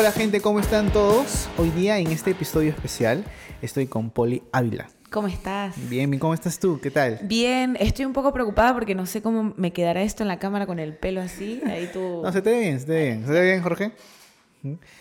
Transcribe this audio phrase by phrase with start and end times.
[0.00, 1.50] Hola gente, ¿cómo están todos?
[1.58, 3.22] Hoy día en este episodio especial
[3.60, 4.88] estoy con Poli Ávila.
[5.10, 5.74] ¿Cómo estás?
[5.90, 6.80] Bien, ¿cómo estás tú?
[6.82, 7.18] ¿Qué tal?
[7.24, 10.64] Bien, estoy un poco preocupada porque no sé cómo me quedará esto en la cámara
[10.64, 11.60] con el pelo así.
[11.66, 12.22] Ahí tú.
[12.24, 13.20] No, se te ve bien, se te ve bien.
[13.20, 13.92] ¿Se te ve bien, Jorge?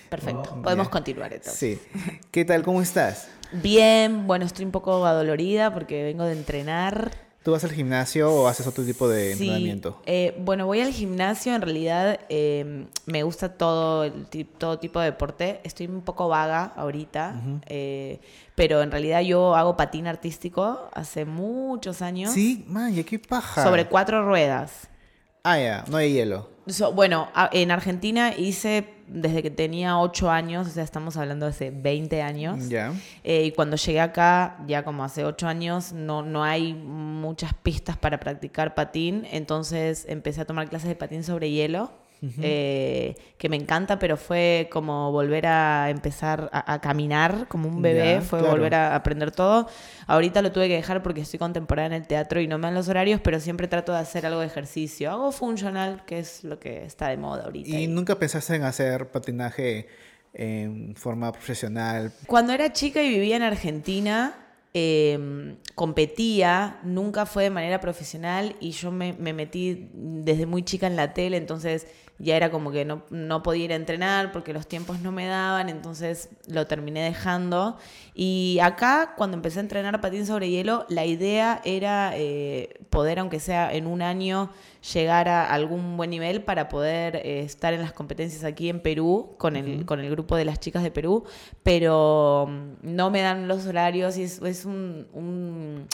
[0.09, 0.91] Perfecto, podemos Ya.
[0.91, 1.79] continuar entonces.
[1.93, 2.19] Sí.
[2.29, 2.63] ¿Qué tal?
[2.63, 3.29] ¿Cómo estás?
[3.53, 7.28] Bien, bueno, estoy un poco adolorida porque vengo de entrenar.
[7.43, 10.01] ¿Tú vas al gimnasio o haces otro tipo de Sí, entrenamiento?
[10.05, 14.25] eh, bueno, voy al gimnasio, en realidad eh, me gusta todo, el
[14.57, 15.61] todo tipo de deporte.
[15.63, 18.19] Estoy un poco vaga ahorita, eh,
[18.55, 22.33] pero en realidad yo hago patín artístico hace muchos años.
[22.33, 23.63] Sí, man, qué paja.
[23.63, 24.89] Sobre cuatro ruedas.
[25.43, 26.49] Ah, ya, no hay hielo.
[26.67, 31.51] So, bueno, en Argentina hice desde que tenía 8 años, o sea, estamos hablando de
[31.51, 32.69] hace 20 años.
[32.69, 32.93] Ya.
[33.23, 37.97] Eh, y cuando llegué acá, ya como hace 8 años, no, no hay muchas pistas
[37.97, 41.91] para practicar patín, entonces empecé a tomar clases de patín sobre hielo.
[42.41, 47.81] Eh, que me encanta, pero fue como volver a empezar a, a caminar como un
[47.81, 48.53] bebé, Ya, fue claro.
[48.55, 49.67] volver a aprender todo.
[50.07, 52.73] Ahorita lo tuve que dejar porque estoy contemporánea en el teatro y no me dan
[52.75, 55.11] los horarios, pero siempre trato de hacer algo de ejercicio.
[55.11, 57.69] Hago funcional, que es lo que está de moda ahorita.
[57.69, 59.87] ¿Y nunca pensaste en hacer patinaje
[60.33, 62.11] en forma profesional?
[62.27, 64.35] Cuando era chica y vivía en Argentina,
[64.73, 70.85] eh, competía, nunca fue de manera profesional y yo me, me metí desde muy chica
[70.87, 71.87] en la tele, entonces
[72.19, 75.25] ya era como que no, no podía ir a entrenar porque los tiempos no me
[75.25, 77.77] daban, entonces lo terminé dejando.
[78.13, 83.39] Y acá, cuando empecé a entrenar patín sobre hielo, la idea era eh, poder, aunque
[83.39, 84.51] sea en un año,
[84.93, 89.35] llegar a algún buen nivel para poder eh, estar en las competencias aquí en Perú
[89.37, 91.23] con el, con el grupo de las chicas de Perú,
[91.63, 95.87] pero mm, no me dan los horarios y es, es un, un,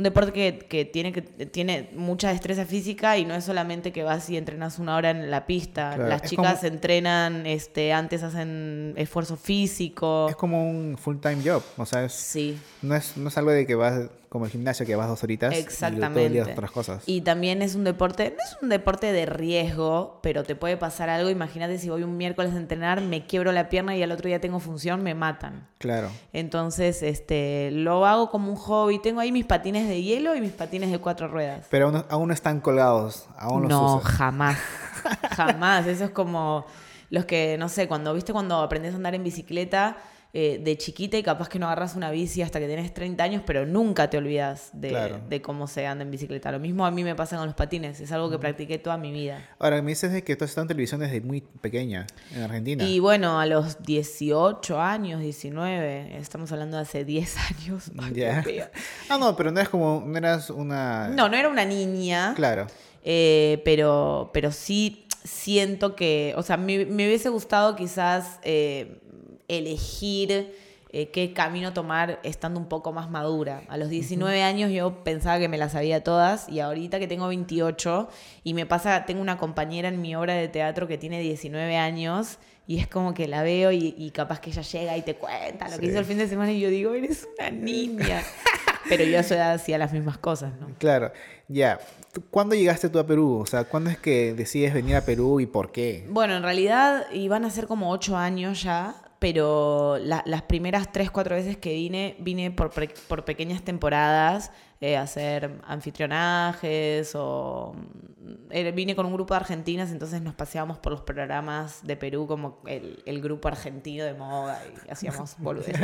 [0.00, 4.02] un deporte que, que tiene, que tiene mucha destreza física y no es solamente que
[4.02, 5.92] vas y entrenas una hora en la pista.
[5.94, 10.28] Claro, las es chicas como- entrenan, este, antes hacen esfuerzo físico.
[10.28, 12.58] Es como un full-time job, o sea, es, Sí.
[12.82, 15.50] no, es, no es algo de que vas como el gimnasio que vas dos horitas
[15.52, 16.40] y todo el día Exactamente.
[16.40, 17.02] haces otras cosas.
[17.06, 21.10] Y también es un deporte, no es un deporte de riesgo, pero te puede pasar
[21.10, 21.30] algo.
[21.30, 24.40] Imagínate si voy un miércoles a entrenar, me quiebro la pierna y al otro día
[24.40, 25.66] tengo función, me matan.
[25.78, 26.10] Claro.
[26.32, 29.00] Entonces, este, lo hago como un hobby.
[29.00, 31.66] Tengo ahí mis patines de hielo y mis patines de cuatro ruedas.
[31.68, 34.12] Pero aún, aún no están colgados, aún los No, usas.
[34.12, 34.58] jamás.
[35.36, 35.86] jamás.
[35.88, 36.66] Eso es como
[37.08, 39.96] los que, no sé, cuando viste cuando aprendes a andar en bicicleta
[40.32, 43.42] eh, de chiquita y capaz que no agarras una bici hasta que tienes 30 años,
[43.44, 45.20] pero nunca te olvidas de, Claro.
[45.28, 46.52] de cómo se anda en bicicleta.
[46.52, 48.00] Lo mismo a mí me pasa con los patines.
[48.00, 49.48] Es algo que practiqué toda mi vida.
[49.58, 52.84] Ahora, me dices que tú has estado en televisión desde muy pequeña en Argentina.
[52.84, 57.90] Y bueno, a los 18 años, 19, estamos hablando de hace 10 años.
[57.98, 58.60] Ay.
[59.08, 61.08] Ah, no, pero no eras como, no eras una...
[61.08, 62.34] No, no era una niña.
[62.36, 62.66] Claro.
[63.02, 69.00] Eh, pero, pero sí siento que, o sea, me, me hubiese gustado quizás eh,
[69.58, 70.54] elegir
[70.92, 73.62] eh, qué camino tomar estando un poco más madura.
[73.68, 77.28] A los 19 años yo pensaba que me las sabía todas y ahorita que tengo
[77.28, 78.08] 28
[78.42, 82.38] y me pasa, tengo una compañera en mi obra de teatro que tiene 19 años
[82.66, 85.68] y es como que la veo y, y capaz que ella llega y te cuenta
[85.68, 88.22] lo que hizo el fin de semana y yo digo, eres una niña.
[88.88, 90.68] Pero yo a su edad hacía las mismas cosas, ¿no?
[90.78, 91.12] Claro.
[91.48, 91.78] Ya.
[92.12, 93.38] ¿Tú- ¿Cuándo llegaste tú a Perú?
[93.42, 96.06] O sea, ¿cuándo es que decides venir a Perú y por qué?
[96.08, 101.10] Bueno, en realidad iban a ser como ocho años ya, pero la- las primeras tres,
[101.12, 102.72] cuatro veces que vine, vine por,
[103.06, 104.50] por pequeñas temporadas
[104.82, 110.92] eh, hacer anfitrionajes o mm, vine con un grupo de argentinas, entonces nos paseábamos por
[110.92, 115.76] los programas de Perú como el, el grupo argentino de moda y hacíamos boludeces.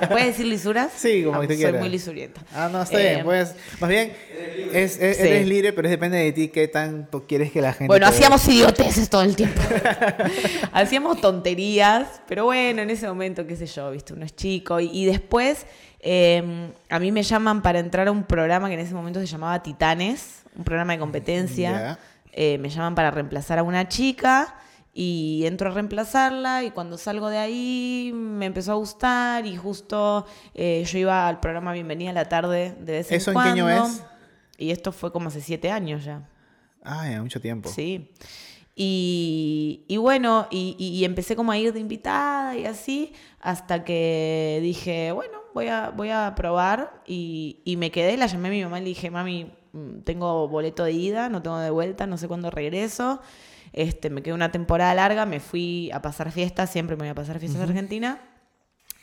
[0.00, 0.90] ¿Se puede decir lisuras?
[0.96, 1.80] Sí, como Ah, que tú Soy quieras.
[1.80, 2.40] muy lisurienta.
[2.54, 3.24] Ah, no, está Eh, bien.
[3.24, 4.12] Pues, más bien,
[4.72, 5.22] es, es- Sí.
[5.22, 7.86] eres libre, pero depende de ti qué tanto quieres que la gente...
[7.88, 8.18] Bueno, te vea.
[8.18, 9.60] hacíamos idioteces todo el tiempo.
[10.72, 14.80] hacíamos tonterías, pero bueno, en ese momento, qué sé yo, viste, uno es chico.
[14.80, 15.66] Y, y después
[16.06, 19.26] eh, a mí me llaman para entrar a un programa que en ese momento se
[19.26, 21.98] llamaba Titanes, un programa de competencia.
[22.32, 24.54] Eh, me llaman para reemplazar a una chica
[24.92, 30.26] y entro a reemplazarla y cuando salgo de ahí me empezó a gustar y justo
[30.54, 33.42] eh, yo iba al programa Bienvenida a la tarde de vez en ¿Eso en qué
[33.42, 33.66] cuando.
[33.66, 34.02] año es?
[34.58, 36.22] Y esto fue como hace siete años ya.
[36.82, 37.70] Ah, ya, mucho tiempo.
[37.70, 38.10] Sí.
[38.76, 43.84] Y, y bueno, y, y- y empecé como a ir de invitada y así, hasta
[43.84, 47.02] que dije, bueno, voy a, voy a probar.
[47.06, 50.48] Y, y me quedé, la llamé a mi mamá y le dije, mami, mm, tengo
[50.48, 53.20] boleto de ida, no tengo de vuelta, no sé cuándo regreso.
[53.72, 57.14] Este, me quedé una temporada larga, me fui a pasar fiestas, siempre me voy a
[57.14, 58.20] pasar fiestas a Argentina.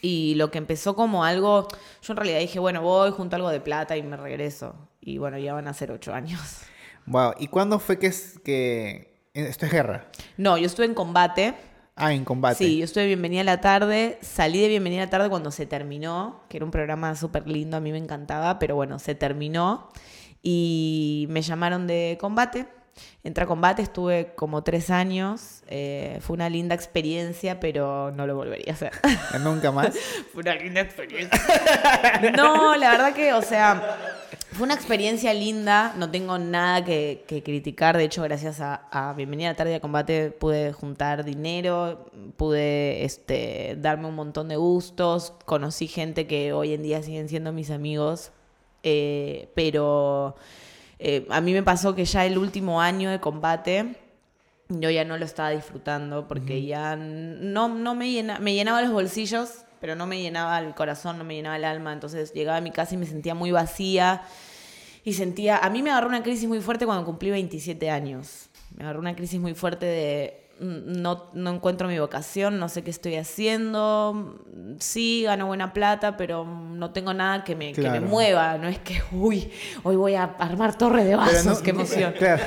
[0.02, 1.68] Y lo que empezó como algo,
[2.02, 4.76] yo en realidad dije, bueno, voy, junto algo de plata y me regreso.
[5.00, 6.62] Y bueno, ya van a ser ocho años.
[7.06, 7.34] Wow.
[7.40, 10.08] ¿Y cuándo fue que, es, que esto es guerra?
[10.38, 11.56] No, yo estuve en combate.
[11.96, 12.56] Ah, en combate.
[12.56, 15.66] Sí, yo estuve Bienvenida a la Tarde, salí de Bienvenida a la Tarde cuando se
[15.66, 19.90] terminó, que era un programa súper lindo, a mí me encantaba, pero bueno, se terminó
[20.42, 22.66] y me llamaron de combate.
[23.24, 28.36] Entré a combate, estuve como tres años, eh, fue una linda experiencia, pero no lo
[28.36, 28.92] volvería a hacer.
[29.42, 29.96] Nunca más.
[30.34, 31.40] fue una linda experiencia.
[32.36, 33.98] no, la verdad que, o sea,
[34.52, 39.14] fue una experiencia linda, no tengo nada que, que criticar, de hecho gracias a, a,
[39.14, 45.34] Bienvenida a Tarde de Combate pude juntar dinero, pude este, darme un montón de gustos,
[45.46, 48.32] conocí gente que hoy en día siguen siendo mis amigos,
[48.84, 50.36] eh, pero
[51.00, 53.96] eh, a mí me pasó que ya el último año de combate
[54.68, 56.68] yo ya no lo estaba disfrutando porque uh -huh.
[56.68, 61.18] ya no, no me, llena, me llenaba los bolsillos, pero no me llenaba el corazón,
[61.18, 61.92] no me llenaba el alma.
[61.92, 64.22] Entonces llegaba a mi casa y me sentía muy vacía.
[65.04, 68.50] Y sentía, a mí me agarró una crisis muy fuerte cuando cumplí 27 años.
[68.78, 72.92] Me agarró una crisis muy fuerte de no, no encuentro mi vocación, no sé qué
[72.92, 74.40] estoy haciendo.
[74.80, 77.96] Sí, gano buena plata, pero no tengo nada que me, claro.
[77.96, 78.58] que me mueva.
[78.60, 79.52] No es que, uy,
[79.84, 82.14] hoy voy a armar torres de vasos, no, qué emoción.
[82.18, 82.44] Claro.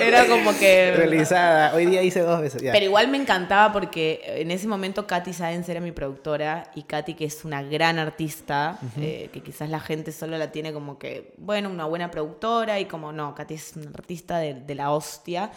[0.00, 0.92] Era como que...
[0.96, 1.74] Realizada.
[1.74, 2.62] Hoy día hice dos veces.
[2.62, 2.72] Ya.
[2.72, 7.14] Pero igual me encantaba porque en ese momento Katy Sáenz era mi productora y Katy,
[7.14, 9.02] que es una gran artista, uh -huh.
[9.02, 12.84] eh, que quizás la gente solo la tiene como que, bueno, una buena productora y
[12.84, 15.50] como no, Katy es una artista de, de la hostia.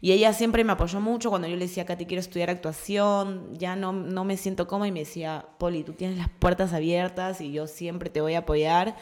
[0.00, 3.74] Y ella siempre me apoyó mucho cuando yo le decía, Katy, quiero estudiar actuación, ya
[3.74, 7.50] no, no me siento cómoda y me decía, Poli, tú tienes las puertas abiertas y
[7.50, 8.94] yo siempre te voy a apoyar.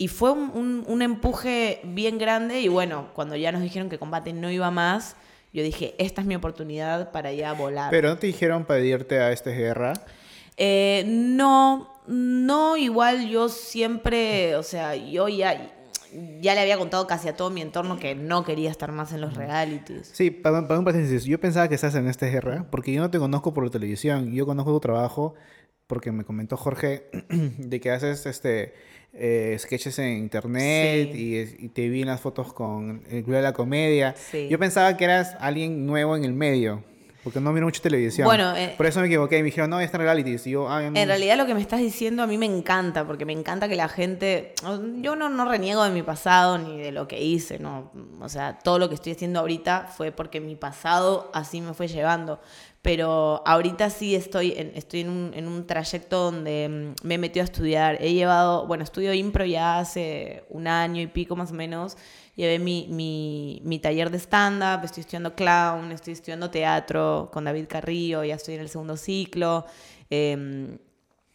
[0.00, 3.98] Y fue un, un, un, empuje bien grande y bueno, cuando ya nos dijeron que
[3.98, 5.14] combate no iba más,
[5.52, 7.90] yo dije, esta es mi oportunidad para ya volar.
[7.90, 9.92] ¿Pero no te dijeron pedirte a esta guerra?
[10.56, 15.70] Eh, no, no, igual yo siempre, o sea, yo ya,
[16.40, 19.20] ya le había contado casi a todo mi entorno que no quería estar más en
[19.20, 20.10] los realities.
[20.14, 23.10] Sí, para, para un paréntesis, yo pensaba que estás en esta guerra porque yo no
[23.10, 25.34] te conozco por la televisión, yo conozco tu trabajo
[25.86, 28.72] porque me comentó Jorge de que haces este
[29.12, 31.56] eh, sketches en internet sí.
[31.58, 34.14] y, y, te vi en las fotos con el Club de la Comedia.
[34.16, 34.48] Sí.
[34.48, 36.84] Yo pensaba que eras alguien nuevo en el medio.
[37.22, 38.24] Porque no miro mucho televisión.
[38.24, 39.36] Bueno, eh, por eso me equivoqué.
[39.38, 40.46] Me dijeron, no, está en realities.
[40.46, 43.26] Y yo, ah, En realidad, lo que me estás diciendo a mí me encanta, porque
[43.26, 44.54] me encanta que la gente.
[45.02, 47.90] Yo no, no reniego de mi pasado ni de lo que hice, ¿no?
[48.20, 51.88] O sea, todo lo que estoy haciendo ahorita fue porque mi pasado así me fue
[51.88, 52.40] llevando.
[52.82, 57.18] Pero ahorita sí estoy en, estoy en, un, en un trayecto donde mm, me he
[57.18, 57.98] metido a estudiar.
[58.00, 61.96] He llevado, bueno, estudio impro ya hace un año y pico más o menos.
[62.36, 67.66] Llevé mi, mi, mi taller de stand-up, estoy estudiando clown, estoy estudiando teatro con David
[67.68, 69.66] Carrillo, ya estoy en el segundo ciclo.
[70.08, 70.78] Eh,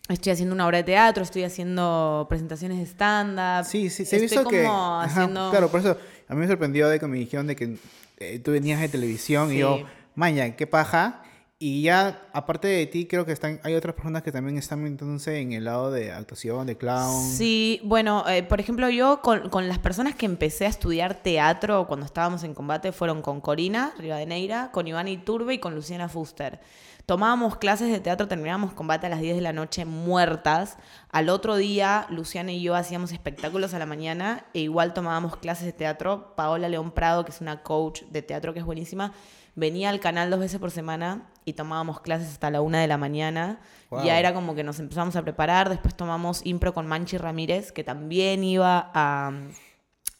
[0.07, 3.65] Estoy haciendo una obra de teatro, estoy haciendo presentaciones de stand-up.
[3.65, 4.68] Sí, sí, se estoy visto como que...
[4.68, 5.42] haciendo...
[5.42, 5.97] Ajá, claro, por eso
[6.27, 7.77] a mí me sorprendió de que me dijeron de que
[8.19, 9.56] eh, tú venías de televisión Sí.
[9.56, 9.80] y yo,
[10.13, 11.24] maña, qué paja.
[11.57, 15.40] Y ya, aparte de ti, creo que están, hay otras personas que también están metiéndose
[15.40, 17.24] en el lado de actuación, de clown.
[17.24, 21.88] Sí, bueno, eh, por ejemplo, yo con, con las personas que empecé a estudiar teatro
[21.88, 26.60] cuando estábamos en combate fueron con Corina Rivadeneira, con Iván Iturbe y con Luciana Fuster.
[27.06, 30.78] Tomábamos clases de teatro, terminábamos combate a las 10 de la noche muertas.
[31.12, 35.68] Al otro día, Luciana y yo hacíamos espectáculos a la mañana e igual tomábamos clases
[35.68, 36.34] de teatro.
[36.36, 39.13] Paola León Prado, que es una coach de teatro que es buenísima,
[39.56, 42.97] venía al canal dos veces por semana y tomábamos clases hasta la una de la
[42.97, 43.59] mañana.
[43.90, 44.04] Wow.
[44.04, 45.69] Ya era como que nos empezamos a preparar.
[45.69, 49.31] Después tomamos impro con Manchi Ramírez, que también iba a,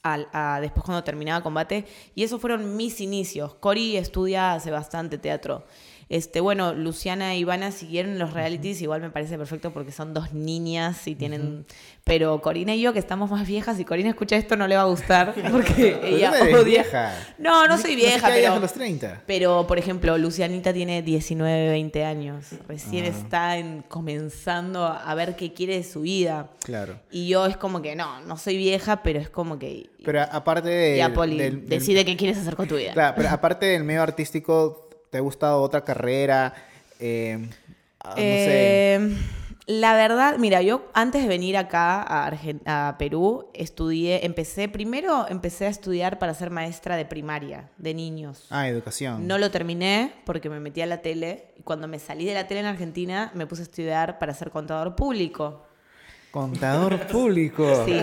[0.04, 1.86] a, a, después cuando terminaba combate.
[2.14, 3.56] Y esos fueron mis inicios.
[3.56, 5.66] Cori estudia hace bastante teatro.
[6.08, 10.34] Este, bueno, Luciana e Ivana siguieron los realities, igual me parece perfecto porque son dos
[10.34, 11.42] niñas y tienen...
[11.42, 11.66] Uh -huh.
[12.04, 14.84] Pero Corina y yo, que estamos más viejas, si Corina escucha esto no le va
[14.84, 16.84] a gustar porque ella no odia...
[16.84, 17.14] Vieja.
[17.40, 18.54] No, no soy vieja, no pero...
[18.54, 19.24] A los 30.
[19.26, 22.46] Pero, por ejemplo, Lucianita tiene 19, 20 años.
[22.68, 23.08] Recién ah.
[23.08, 26.52] está en, comenzando a ver qué quiere de su vida.
[26.64, 27.00] Claro.
[27.10, 29.90] Y yo es como que, no, no soy vieja, pero es como que...
[30.04, 30.98] Pero aparte de...
[30.98, 32.94] Ya, Poli, del, del, decide qué quieres hacer con tu vida.
[32.94, 34.85] Claro, pero aparte del medio artístico
[35.16, 36.54] ¿Te ha gustado otra carrera?
[37.00, 37.38] Eh,
[38.04, 39.74] no eh, sé.
[39.74, 42.34] La verdad, mira, yo antes de venir acá a,
[42.66, 48.48] a Perú, estudié, empecé, primero empecé a estudiar para ser maestra de primaria, de niños.
[48.50, 49.26] Ah, educación.
[49.26, 52.48] No lo terminé porque me metí a la tele y cuando me salí de la
[52.48, 55.62] tele en Argentina me puse a estudiar para ser contador público.
[56.36, 57.86] Contador público.
[57.86, 57.98] Sí.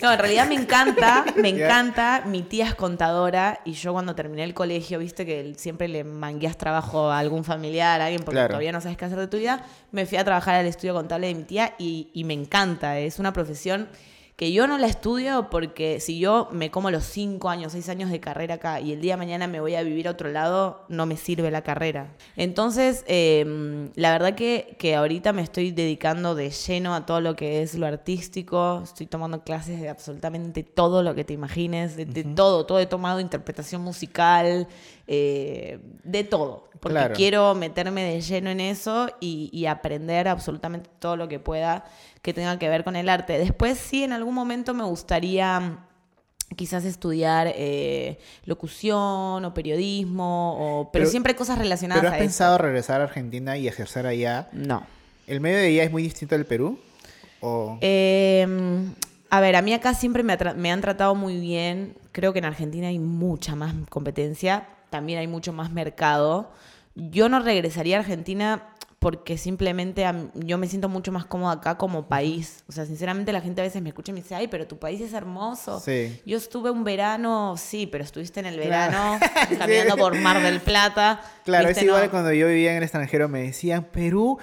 [0.00, 2.22] No, en realidad me encanta, me encanta.
[2.24, 6.56] Mi tía es contadora y yo cuando terminé el colegio, viste que siempre le mangueas
[6.56, 8.50] trabajo a algún familiar, a alguien, porque claro.
[8.50, 9.66] todavía no sabes qué hacer de tu vida.
[9.90, 13.00] Me fui a trabajar al estudio contable de mi tía y, y me encanta.
[13.00, 13.88] Es una profesión
[14.38, 18.08] que yo no la estudio porque si yo me como los 5 años, 6 años
[18.08, 20.84] de carrera acá y el día de mañana me voy a vivir a otro lado,
[20.88, 22.14] no me sirve la carrera.
[22.36, 27.34] Entonces, em, la verdad que, que ahorita me estoy dedicando de lleno a todo lo
[27.34, 32.04] que es lo artístico, estoy tomando clases de absolutamente todo lo que te imagines, de,
[32.04, 34.68] de todo, todo he tomado interpretación musical,
[35.08, 37.14] eh, de todo, porque Claro.
[37.14, 41.84] quiero meterme de lleno en eso y, y aprender absolutamente todo lo que pueda
[42.22, 43.38] que tenga que ver con el arte.
[43.38, 45.78] Después sí, en algún momento me gustaría mm,
[46.56, 52.18] quizás estudiar eh, locución o periodismo, o, pero, Pero- siempre cosas relacionadas ¿Pero has a
[52.18, 52.24] eso.
[52.24, 54.48] pensado regresar a Argentina y ejercer allá?
[54.52, 54.84] No.
[55.26, 56.78] ¿El medio de allá es muy distinto al Perú?
[57.40, 57.78] ¿O...
[57.80, 58.46] Eh,
[59.30, 61.94] a ver, a mí acá siempre me han tratado muy bien.
[62.12, 66.50] Creo que en Argentina hay mucha más competencia, también hay mucho más mercado.
[66.94, 68.64] Yo no regresaría a Argentina
[68.98, 70.04] porque simplemente
[70.34, 72.64] yo me siento mucho más cómoda acá como país.
[72.68, 74.76] O sea, sinceramente la gente a veces me escucha y me dice, ay, pero tu
[74.78, 75.78] país es hermoso.
[75.78, 76.20] Sí.
[76.26, 78.90] Yo estuve un verano, sí, pero estuviste en el Claro.
[79.18, 79.20] verano
[79.58, 81.20] caminando por Mar del Plata.
[81.44, 81.82] Claro, ¿viste?
[81.82, 84.38] es igual No- cuando yo vivía en el extranjero, me decían, Perú,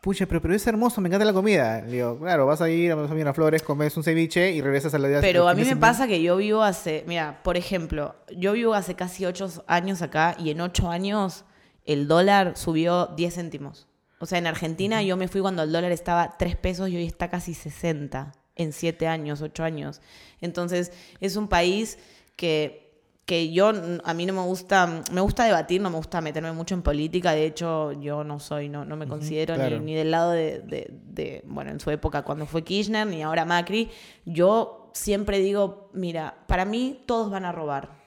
[0.00, 1.80] pucha, pero Perú es hermoso, me encanta la comida.
[1.82, 4.98] Le digo, claro, vas a ir, vas a Miraflores, comes un ceviche y regresas a
[4.98, 5.20] la vida.
[5.20, 8.94] Pero a mí me pasa que yo vivo hace, mira, por ejemplo, yo vivo hace
[8.94, 11.44] casi ocho años acá y en ocho años
[11.84, 13.88] el dólar subió 10 céntimos.
[14.20, 17.06] O sea, en Argentina yo me fui cuando el dólar estaba 3 pesos y hoy
[17.06, 20.00] está casi 60 en 7 años, 8 años.
[20.40, 21.98] Entonces, es un país
[22.36, 22.87] que,
[23.28, 23.70] que yo,
[24.04, 27.32] a mí no me gusta, me gusta debatir, no me gusta meterme mucho en política.
[27.32, 29.80] De hecho, yo no soy, no, no me considero ni- claro.
[29.80, 33.44] ni, del lado de, de- de, bueno, en su época cuando fue Kirchner, ni ahora
[33.44, 33.90] Macri.
[34.24, 37.98] Yo siempre digo, mira, para mí todos van a robar.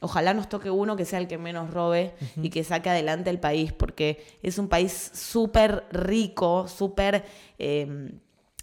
[0.00, 3.38] Ojalá nos toque uno que sea el que menos robe y que saque adelante el
[3.40, 7.24] país, porque es un país súper rico, súper...
[7.58, 8.10] eh,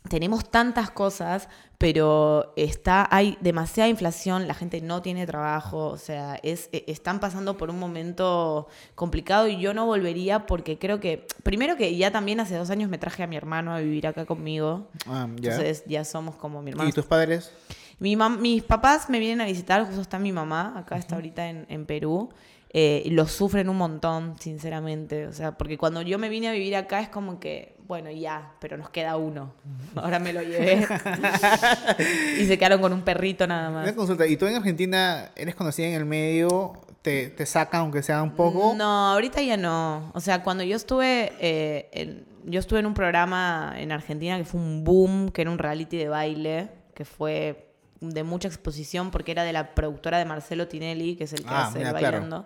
[0.08, 6.39] tenemos tantas cosas, pero está, hay demasiada inflación, la gente no tiene trabajo, o sea,
[6.41, 11.27] es, e- están pasando por un momento complicado y yo no volvería porque creo que,
[11.44, 14.25] primero que ya también hace dos años me traje a mi hermano a vivir acá
[14.25, 15.51] conmigo, Ah, ya.
[15.51, 16.89] entonces ya somos como mi hermano.
[16.89, 17.51] ¿Y tus padres?
[18.00, 21.50] Mi mam- mis papás me vienen a visitar, justo está mi mamá, acá está ahorita
[21.50, 22.29] en, en Perú.
[22.72, 25.25] eh, lo sufren un montón, sinceramente.
[25.27, 28.51] O sea, porque cuando yo me vine a vivir acá es como que, bueno, ya,
[28.62, 29.51] pero nos queda uno.
[29.96, 30.88] Ahora me lo llevé.
[32.39, 33.91] y se quedaron con un perrito nada Una más.
[33.93, 36.74] consulta, ¿y tú en Argentina eres conocida en el medio?
[37.01, 38.74] ¿Te, te sacan aunque sea un poco?
[38.77, 40.12] No, ahorita ya no.
[40.13, 44.46] O sea, cuando yo estuve, eh, en, yo estuve en un programa en Argentina que
[44.46, 49.31] fue un boom, que era un reality de baile, que fue de mucha exposición porque
[49.31, 51.98] era de la productora de Marcelo Tinelli, que es el que Ah, hace mira, el
[51.98, 52.46] claro.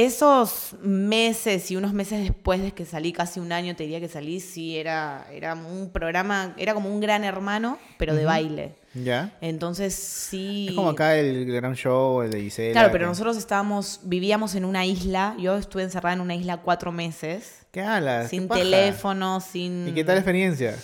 [0.00, 4.06] Esos meses y unos meses después de que salí, casi un año te diría que
[4.06, 8.74] salí, sí, era, era un programa, era como un gran hermano, pero de baile.
[8.94, 9.36] ¿Ya?
[9.40, 10.68] Entonces sí...
[10.70, 12.72] Es como acá el gran show, el de Gisela.
[12.74, 16.58] Claro, pero que- nosotros estábamos, vivíamos en una isla, yo estuve encerrada en una isla
[16.58, 17.82] cuatro meses, ¿Qué?
[17.82, 19.88] ¿Qué sin teléfono, sin...
[19.88, 20.76] ¿Y qué tal la experiencia?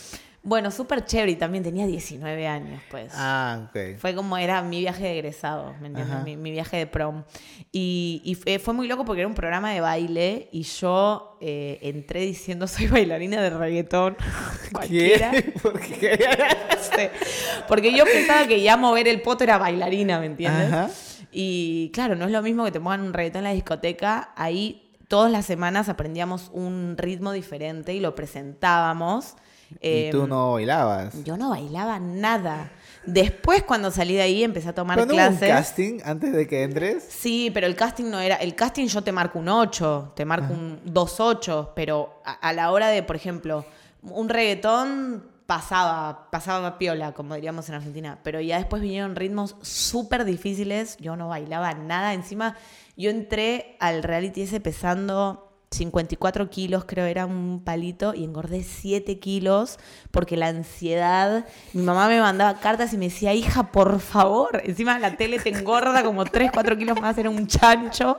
[0.46, 3.10] Bueno, súper chévere y también tenía 19 años, pues.
[3.16, 3.96] Ah, ok.
[3.98, 6.22] Fue como era mi viaje de egresado, ¿me entiendes?
[6.22, 7.24] Mi, mi viaje de prom.
[7.72, 11.78] Y, y fue, fue muy loco porque era un programa de baile y yo eh,
[11.80, 14.18] entré diciendo soy bailarina de reggaetón.
[14.72, 15.30] Cualquiera.
[15.30, 15.42] ¿Qué?
[15.62, 16.18] ¿Por qué?
[16.70, 17.10] No sé.
[17.66, 20.70] Porque yo pensaba que ya mover el poto era bailarina, ¿me entiendes?
[20.70, 20.90] Ajá.
[21.32, 24.34] Y claro, no es lo mismo que te pongan un reggaetón en la discoteca.
[24.36, 29.36] Ahí todas las semanas aprendíamos un ritmo diferente y lo presentábamos.
[29.80, 31.24] Y tú Em, no bailabas.
[31.24, 32.70] Yo no bailaba nada.
[33.06, 35.48] Después, cuando salí de ahí, empecé a tomar ¿Pero no hubo un clases.
[35.54, 37.04] casting antes de que entres?
[37.08, 38.36] Sí, pero el casting no era.
[38.36, 42.52] El casting yo te marco un 8, te marco un 2 8, pero a, a
[42.54, 43.66] la hora de, por ejemplo,
[44.02, 48.18] un reggaetón pasaba, pasaba piola, como diríamos en Argentina.
[48.22, 50.96] Pero ya después vinieron ritmos súper difíciles.
[50.98, 52.14] Yo no bailaba nada.
[52.14, 52.56] Encima,
[52.96, 55.43] yo entré al reality ese pesando
[55.74, 59.78] 54 kilos, creo era un palito, y engordé 7 kilos
[60.10, 61.46] porque la ansiedad.
[61.72, 64.62] Mi mamá me mandaba cartas y me decía, hija, por favor.
[64.64, 68.18] Encima la tele te engorda como 3, 4 kilos más, era un chancho.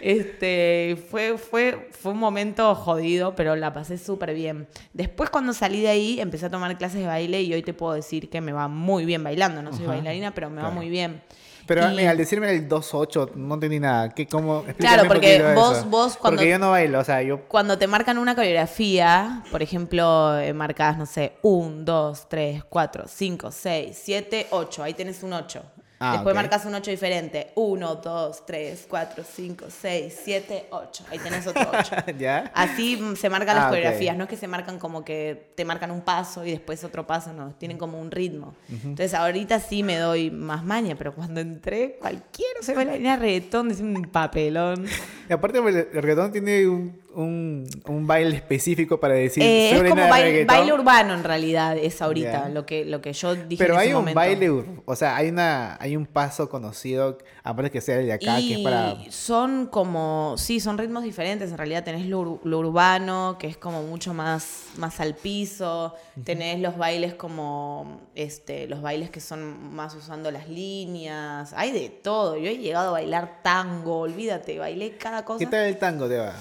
[0.00, 4.68] Este, fue, fue, fue un momento jodido, pero la pasé súper bien.
[4.92, 7.94] Después, cuando salí de ahí, empecé a tomar clases de baile y hoy te puedo
[7.94, 9.62] decir que me va muy bien bailando.
[9.62, 11.22] No soy bailarina, pero me va muy bien.
[11.66, 14.10] Pero Y- al decirme el 2-8, no entendí nada.
[14.10, 14.58] ¿Qué, cómo?
[14.66, 15.86] Explícame Claro, porque vos- eso.
[15.88, 17.40] vos cuando- Porque yo no bailo, o sea, yo...
[17.48, 23.04] Cuando te marcan una coreografía, por ejemplo, eh, marcas, no sé, 1, 2, 3, 4,
[23.08, 25.62] 5, 6, 7, 8, ahí tenés un 8.
[26.00, 26.42] Ah, Después ok.
[26.42, 27.52] marcas un 8 diferente.
[27.54, 31.04] 1, 2, 3, 4, 5, 6, 7, 8.
[31.10, 31.96] Ahí tenés otro 8.
[32.18, 32.50] ¿Ya?
[32.54, 33.74] Así se marcan las Ah, ok.
[33.74, 37.06] coreografías, no es que se marcan como que te marcan un paso y después otro
[37.06, 38.54] paso, no, tienen como un ritmo.
[38.68, 43.80] Entonces ahorita sí me doy más maña, pero cuando entré, cualquiera se bailarina reggaetón, es
[43.80, 44.86] un papelón.
[45.28, 49.42] Y aparte, el el reggaetón tiene un, un, un baile específico para decir.
[49.42, 53.62] Eh, es como baile, urbano en realidad, es ahorita, lo, que, lo que yo dije
[53.62, 54.16] Pero en hay ese un momento.
[54.18, 58.36] baile, o sea, hay una hay un paso conocido, aparte que sea el de acá,
[58.36, 58.96] que es para...
[59.10, 61.50] Son como, sí, son ritmos diferentes.
[61.50, 65.94] En realidad tenés lo, ur- lo urbano, que es como mucho más, más al piso.
[66.24, 71.52] Tenés los bailes como, este, los bailes que son más usando las líneas.
[71.54, 72.36] Hay de todo.
[72.36, 75.38] Yo he llegado a bailar tango, olvídate, bailé cada cosa.
[75.38, 76.34] ¿Qué tal el tango, Deba?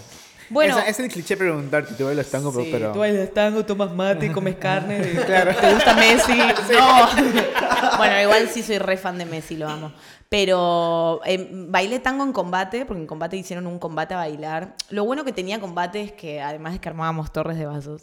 [0.49, 0.77] Bueno.
[0.77, 2.91] Esa- es el cliché preguntar si tú bailas tango, pero- Sí, pero...
[2.91, 4.99] Tú bailas tango, tomas mate, comes carne.
[5.01, 6.37] ¿Te gusta Messi?
[6.73, 7.09] No.
[7.97, 9.91] bueno, igual sí soy re fan de Messi, lo amo.
[10.29, 14.75] Pero eh, bailé tango en combate, porque en combate hicieron un combate a bailar.
[14.89, 18.01] Lo bueno que tenía combate es que además es que armábamos torres de vasos.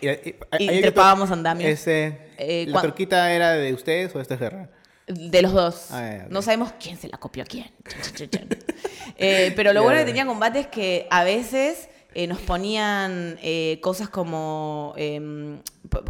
[0.00, 1.70] Y, y- Y que trepábamos andamios.
[1.70, 4.68] Ese, Eh, ¿La torquita era de ustedes o esta es guerra?
[5.06, 5.88] De los dos.
[5.90, 6.26] Ah.
[6.30, 7.70] No sabemos quién se la copió a quién.
[9.24, 13.78] Eh, pero lo bueno que tenía combate es que a veces eh, nos ponían eh,
[13.80, 15.60] cosas como em,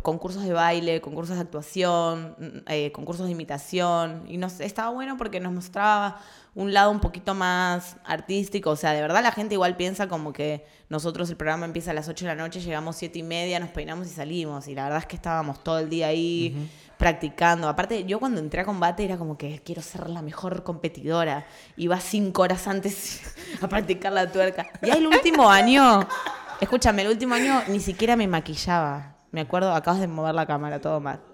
[0.00, 4.25] concursos de baile, concursos de actuación, mm, concursos de imitación.
[4.28, 6.20] Y nos, estaba bueno porque nos mostraba
[6.54, 8.70] un lado un poquito más artístico.
[8.70, 11.94] O sea, de verdad la gente igual piensa como que nosotros el programa empieza a
[11.94, 14.68] las 8 de la noche, llegamos 7 y media, nos peinamos y salimos.
[14.68, 16.70] Y la verdad es que estábamos todo el día ahí
[17.02, 17.68] practicando.
[17.68, 21.44] Aparte, yo cuando entré a combate era como que quiero ser la mejor competidora.
[21.76, 23.23] Iba cinco horas antes
[23.61, 24.68] a practicar la tuerca.
[24.82, 26.06] Y el último año,
[26.61, 29.16] escúchame, el último año ni siquiera me maquillaba.
[29.32, 31.31] Me acuerdo, acabas de mover la cámara, todo mal.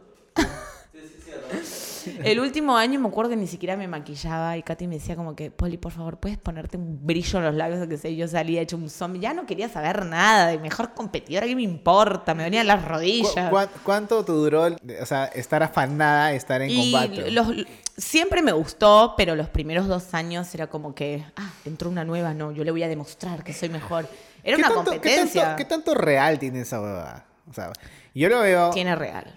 [2.25, 5.35] El último año me acuerdo que ni siquiera me maquillaba y Katy me decía como
[5.37, 7.81] que, Poli, por favor, ¿puedes ponerte un brillo en los labios?
[7.83, 9.21] O que sé, yo salía hecho un zombie.
[9.21, 12.35] Ya no quería saber nada de mejor competidora, ¿qué me importa?
[12.35, 13.51] Me venían las ¿Cu- rodillas.
[13.51, 17.31] cuán- ¿Cuánto te duró, o sea, estar afanada, estar en Y combate?
[17.31, 17.49] los,
[17.97, 22.35] siempre me gustó, pero los primeros dos años era como que, ah, entró una nueva,
[22.35, 24.09] no, yo le voy a demostrar que soy mejor.
[24.45, 25.43] Era ¿Qué una tanto- qué competencia.
[25.43, 27.25] tanto, ¿Qué tanto real tiene esa huevada?
[27.51, 27.73] O sea,
[28.15, 28.71] yo lo veo...
[28.71, 29.35] Tiene real.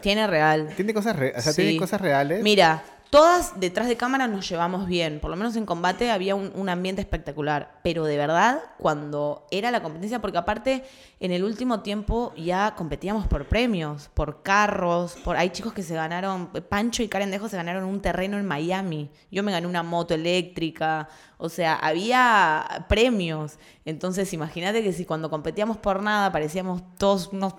[0.00, 0.68] Tiene real.
[0.76, 1.62] ¿Tiene cosas, re- o sea, Sí.
[1.62, 2.42] ¿tiene cosas reales?
[2.42, 5.20] Mira, todas detrás de cámara nos llevamos bien.
[5.20, 7.80] Por lo menos en combate había un, ambiente espectacular.
[7.82, 10.84] Pero de verdad, cuando era la competencia, porque aparte
[11.20, 15.94] en el último tiempo ya competíamos por premios, por carros, por hay chicos que se
[15.94, 19.10] ganaron, Pancho y Karen Dejo se ganaron un terreno en Miami.
[19.30, 21.08] Yo me gané una moto eléctrica.
[21.38, 23.58] O sea, había premios.
[23.84, 27.54] Entonces, imagínate que si cuando competíamos por nada parecíamos todos unos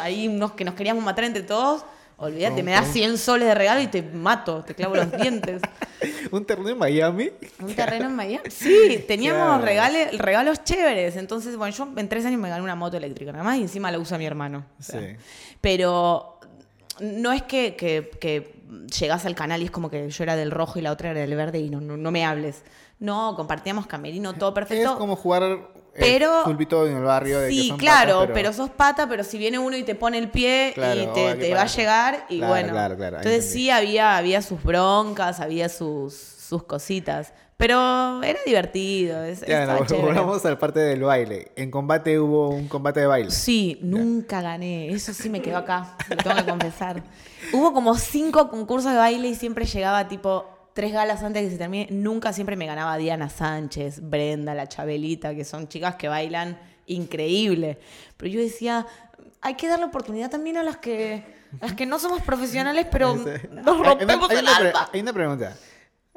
[0.00, 1.84] ahí unos que nos queríamos matar entre todos.
[2.20, 5.62] Olvídate, me das 100 soles de regalo y te mato, te clavo los dientes.
[6.32, 7.30] ¿Un terreno en Miami?
[7.60, 8.44] ¿Un terreno en Miami?
[8.50, 9.64] Sí, teníamos Claro.
[9.64, 11.16] regale- regalos chéveres.
[11.16, 13.90] Entonces, bueno, yo en tres años me gané una moto eléctrica nada más y encima
[13.92, 14.64] la usa mi hermano.
[14.80, 15.06] O sea, Sí.
[15.60, 16.40] Pero
[17.00, 18.52] no es que, que, que
[18.98, 21.20] llegás al canal y es como que yo era del rojo y la otra era
[21.20, 22.62] del verde y no, no, no me hables.
[22.98, 24.90] No, compartíamos camerino, todo perfecto.
[24.90, 25.68] Es como jugar
[26.00, 26.44] Pero-
[26.86, 27.40] en el barrio.
[27.40, 28.52] De que Sí, son claro, patas, pero...
[28.52, 31.34] sos pata, pero si viene uno y te pone el pie Claro, y te, ¿qué
[31.36, 32.72] te va a llegar y Claro, bueno.
[32.72, 33.48] claro, Entonces entendí.
[33.48, 37.32] sí había, había sus broncas, había sus, sus cositas.
[37.56, 39.24] Pero era divertido.
[39.24, 41.50] Es, Ya, no, volvamos a la parte del baile.
[41.56, 43.30] En combate hubo un combate de baile.
[43.32, 44.90] Sí, nunca gané.
[44.90, 47.02] Eso sí me quedó acá, lo tengo que confesar.
[47.52, 50.46] Hubo como cinco concursos de baile y siempre llegaba tipo
[50.78, 51.88] tres galas antes de que se termine.
[51.90, 57.80] Nunca siempre me ganaba Diana Sánchez, Brenda, la Chabelita, que son chicas que bailan increíble.
[58.16, 58.86] Pero yo decía,
[59.40, 61.24] hay que darle oportunidad también a las que,
[61.60, 64.88] a las que no somos profesionales, pero nos Hay- hay rompemos hay el una alma.
[64.92, 65.56] Hay una pregunta.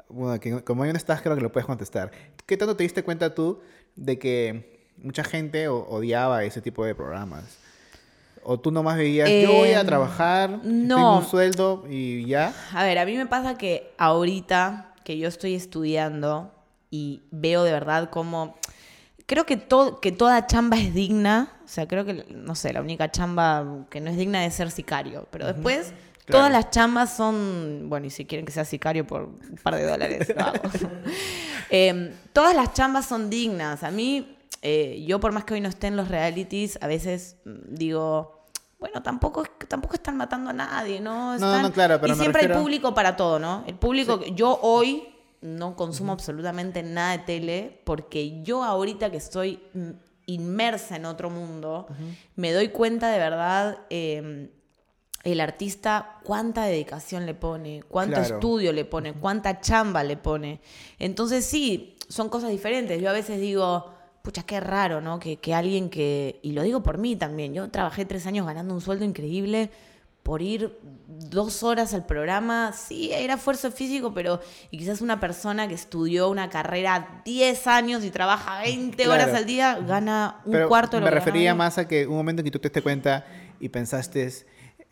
[0.09, 2.11] Bueno, que como ahí no estás, creo que lo puedes contestar.
[2.45, 3.61] ¿Qué tanto te diste cuenta tú
[3.95, 7.57] de que mucha gente odiaba ese tipo de programas?
[8.43, 10.95] ¿O tú nomás veías, yo voy a Eh, trabajar, no.
[10.95, 12.53] tengo un sueldo y ya?
[12.73, 16.51] A ver, a mí me pasa que ahorita que yo estoy estudiando
[16.89, 18.55] y veo de verdad cómo...
[19.27, 21.53] Creo que, todo, que toda chamba es digna.
[21.63, 24.71] O sea, creo que, no sé, la única chamba que no es digna es ser
[24.71, 25.25] sicario.
[25.31, 25.93] Pero después,
[26.25, 26.39] Claro.
[26.45, 27.85] todas las chambas son...
[27.87, 30.33] Bueno, y si quieren que sea sicario por un par de dólares.
[31.69, 33.83] Em, todas las chambas son dignas.
[33.83, 37.37] A mí, eh, yo por más que hoy no esté en los realities, a veces
[37.45, 38.37] mm, digo...
[38.79, 41.27] Bueno, tampoco, tampoco están matando a nadie, ¿no?
[41.27, 43.63] No, Están- no, claro, pero y siempre hay refiero- público para todo, ¿no?
[43.67, 45.07] El público, yo hoy
[45.41, 49.89] no consumo absolutamente nada de tele porque yo ahorita que estoy mm,
[50.25, 51.85] inmersa en otro mundo,
[52.35, 54.49] me doy cuenta de verdad eh,
[55.25, 58.33] el artista cuánta dedicación le pone, cuánto Claro.
[58.35, 60.59] estudio le pone, cuánta chamba le pone.
[60.97, 62.99] Entonces sí, son cosas diferentes.
[62.99, 65.19] Yo a veces digo, pucha, qué raro, ¿no?
[65.19, 68.73] Que, que alguien que, y lo digo por mí también, yo trabajé tres años ganando
[68.73, 69.69] un sueldo increíble
[70.23, 75.67] por ir dos horas al programa, sí, era esfuerzo físico, pero y quizás una persona
[75.67, 80.67] que estudió una carrera 10 años y trabaja 20 horas al día gana un Pero
[80.67, 82.67] cuarto de lo me que refería más a que un momento en que tú te
[82.67, 83.25] diste cuenta
[83.59, 84.31] y pensaste,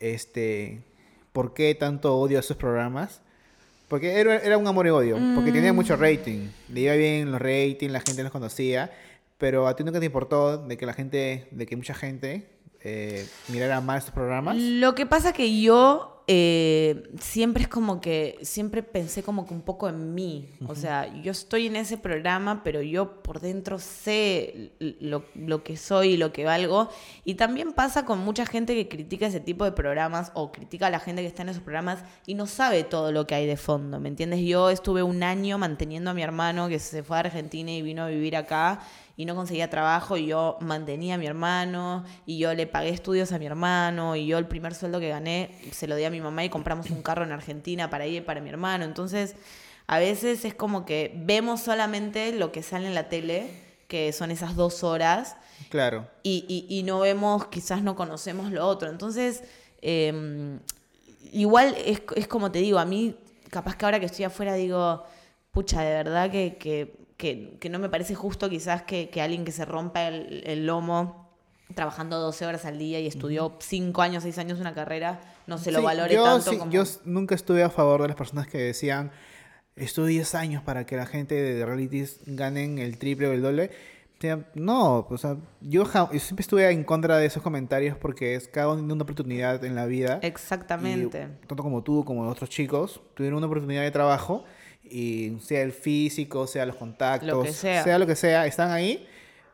[0.00, 0.82] este,
[1.32, 3.22] ¿por qué tanto odio a esos programas?
[3.88, 6.00] Porque era, era un amor y odio, porque tenía mucho Mm.
[6.00, 8.90] rating, le iba bien los ratings, la gente los conocía,
[9.40, 13.26] pero a ti nunca te importó de que la gente, de que mucha gente eh,
[13.48, 14.56] mirara mal estos programas.
[14.56, 19.62] Lo que pasa que yo eh, siempre es como que, siempre pensé como que un
[19.62, 20.48] poco en mí.
[20.68, 25.76] O sea, yo estoy en ese programa, pero yo por dentro sé lo, lo que
[25.76, 26.88] soy y lo que valgo.
[27.24, 30.90] Y también pasa con mucha gente que critica ese tipo de programas o critica a
[30.90, 33.56] la gente que está en esos programas y no sabe todo lo que hay de
[33.56, 34.40] fondo, ¿me entiendes?
[34.40, 38.04] Yo estuve un año manteniendo a mi hermano que se fue a Argentina y vino
[38.04, 38.80] a vivir acá
[39.20, 43.32] y no conseguía trabajo y yo mantenía a mi hermano y yo le pagué estudios
[43.32, 46.22] a mi hermano y yo el primer sueldo que gané se lo di a mi
[46.22, 48.84] mamá y compramos un carro en Argentina para y para mi hermano.
[48.86, 49.34] Entonces,
[49.86, 53.50] a veces es como que vemos solamente lo que sale en la tele,
[53.88, 55.36] que son esas dos horas,
[55.68, 56.08] Claro.
[56.22, 58.88] y, y- y no vemos, quizás no conocemos lo otro.
[58.88, 59.42] Entonces,
[59.82, 60.58] eh,
[61.32, 63.16] igual es, es como te digo, a mí,
[63.50, 65.04] capaz que ahora que estoy afuera digo,
[65.50, 69.44] pucha, de verdad que, que, que- que no me parece justo quizás que, que alguien
[69.44, 71.28] que se rompa el, el lomo
[71.74, 75.70] trabajando 12 horas al día y estudió 5 años, 6 años una carrera, no se
[75.70, 76.72] lo Sí, valore yo, tanto sí- como...
[76.72, 79.12] yo nunca estuve a favor de las personas que decían,
[79.76, 83.70] estuve 10 años para que la gente de realities ganen el triple o el doble.
[84.18, 88.34] O sea, no, o sea, yo, yo siempre estuve en contra de esos comentarios porque
[88.34, 90.18] es cada uno tiene una oportunidad en la vida.
[90.22, 91.28] Exactamente.
[91.42, 94.44] Y tanto como tú, como otros chicos, tuvieron una oportunidad de trabajo
[94.90, 97.98] y sea el físico, sea los contactos, Lo que sea.
[97.98, 99.06] lo que sea, están ahí.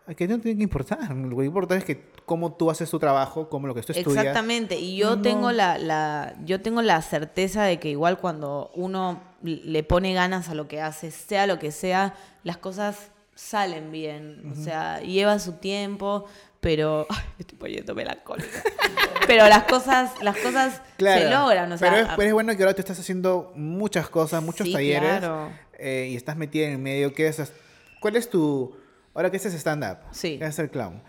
[0.06, 1.10] ¿A qué no tiene que importar?
[1.14, 4.24] Lo que importa es que cómo tú haces tu trabajo, cómo lo que tú estudias.
[4.24, 5.22] Exactamente, y yo No.
[5.22, 10.48] tengo la, la, yo tengo la certeza de que igual cuando uno le pone ganas
[10.48, 14.50] a lo que hace, sea lo que sea, las cosas salen bien.
[14.50, 16.24] O sea, lleva su tiempo,
[16.60, 17.06] pero.
[17.10, 18.62] Ay, me estoy poniendo melancólica.
[19.26, 21.70] pero las cosas, las cosas se logran.
[21.72, 24.66] O sea, pero es, pero es bueno que ahora tú estás haciendo muchas cosas, muchos
[24.66, 25.50] Sí, talleres claro.
[25.78, 27.12] eh, y estás metida en el medio.
[27.14, 27.52] ¿Qué es,
[28.00, 28.76] ¿Cuál es tu...
[29.14, 29.98] Ahora que haces stand-up?
[30.10, 30.38] Sí.
[30.38, 31.02] ¿Qué es el clown?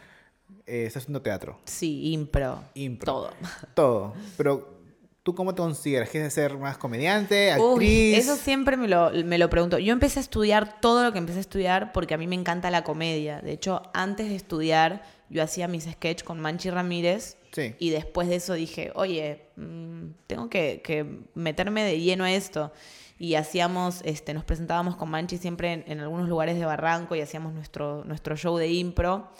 [0.65, 1.59] Eh, estás haciendo teatro.
[1.65, 2.63] sí, impro.
[2.73, 3.13] Impro.
[3.13, 3.33] Todo.
[3.73, 4.13] Todo.
[4.37, 4.77] Pero,
[5.23, 6.09] ¿tú cómo te consideras?
[6.09, 8.17] ¿Quieres ser más comediante, Uy, actriz?
[8.19, 9.77] eso siempre me lo, me lo pregunto.
[9.77, 12.71] Yo empecé a estudiar todo lo que empecé a estudiar porque a mí me encanta
[12.71, 13.41] la comedia.
[13.41, 17.37] De hecho, antes de estudiar, yo hacía mis sketches con Manchi Ramírez.
[17.51, 17.75] Sí.
[17.79, 22.71] Y después de eso dije, oye, mm, tengo que, que meterme de lleno a esto.
[23.19, 27.21] Y hacíamos, este, nos presentábamos con Manchi siempre en, en algunos lugares de Barranco y
[27.21, 29.31] hacíamos nuestro, nuestro show de impro.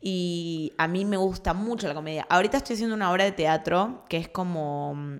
[0.00, 2.26] Y a mí me gusta mucho la comedia.
[2.28, 5.18] Ahorita estoy haciendo una obra de teatro que es como mm,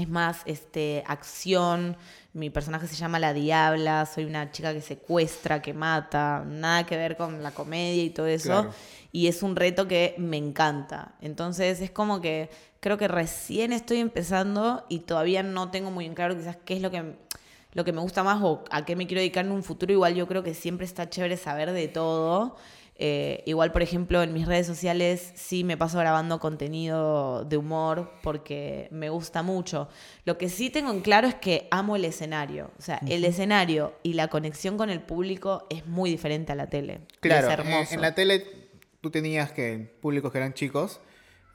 [0.00, 1.96] es más este acción.
[2.32, 6.96] Mi personaje se llama La Diabla, soy una chica que secuestra, que mata, nada que
[6.96, 8.48] ver con la comedia y todo eso.
[8.48, 8.74] Claro.
[9.10, 11.14] Y es un reto que me encanta.
[11.20, 16.14] Entonces es como que creo que recién estoy empezando y todavía no tengo muy en
[16.14, 17.14] claro quizás qué es lo que,
[17.72, 19.92] lo que me gusta más o a qué me quiero dedicar en un futuro.
[19.92, 22.56] Igual yo creo que siempre está chévere saber de todo.
[23.00, 28.12] Eh, igual, por ejemplo, en mis redes sociales sí me paso grabando contenido de humor
[28.24, 29.88] porque me gusta mucho.
[30.24, 32.72] Lo que sí tengo en claro es que amo el escenario.
[32.76, 36.66] O sea, el escenario y la conexión con el público es muy diferente a la
[36.66, 37.02] tele.
[37.20, 37.94] Claro, es en, hermoso.
[37.94, 38.57] en la tele
[39.00, 41.00] tú tenías que públicos que eran chicos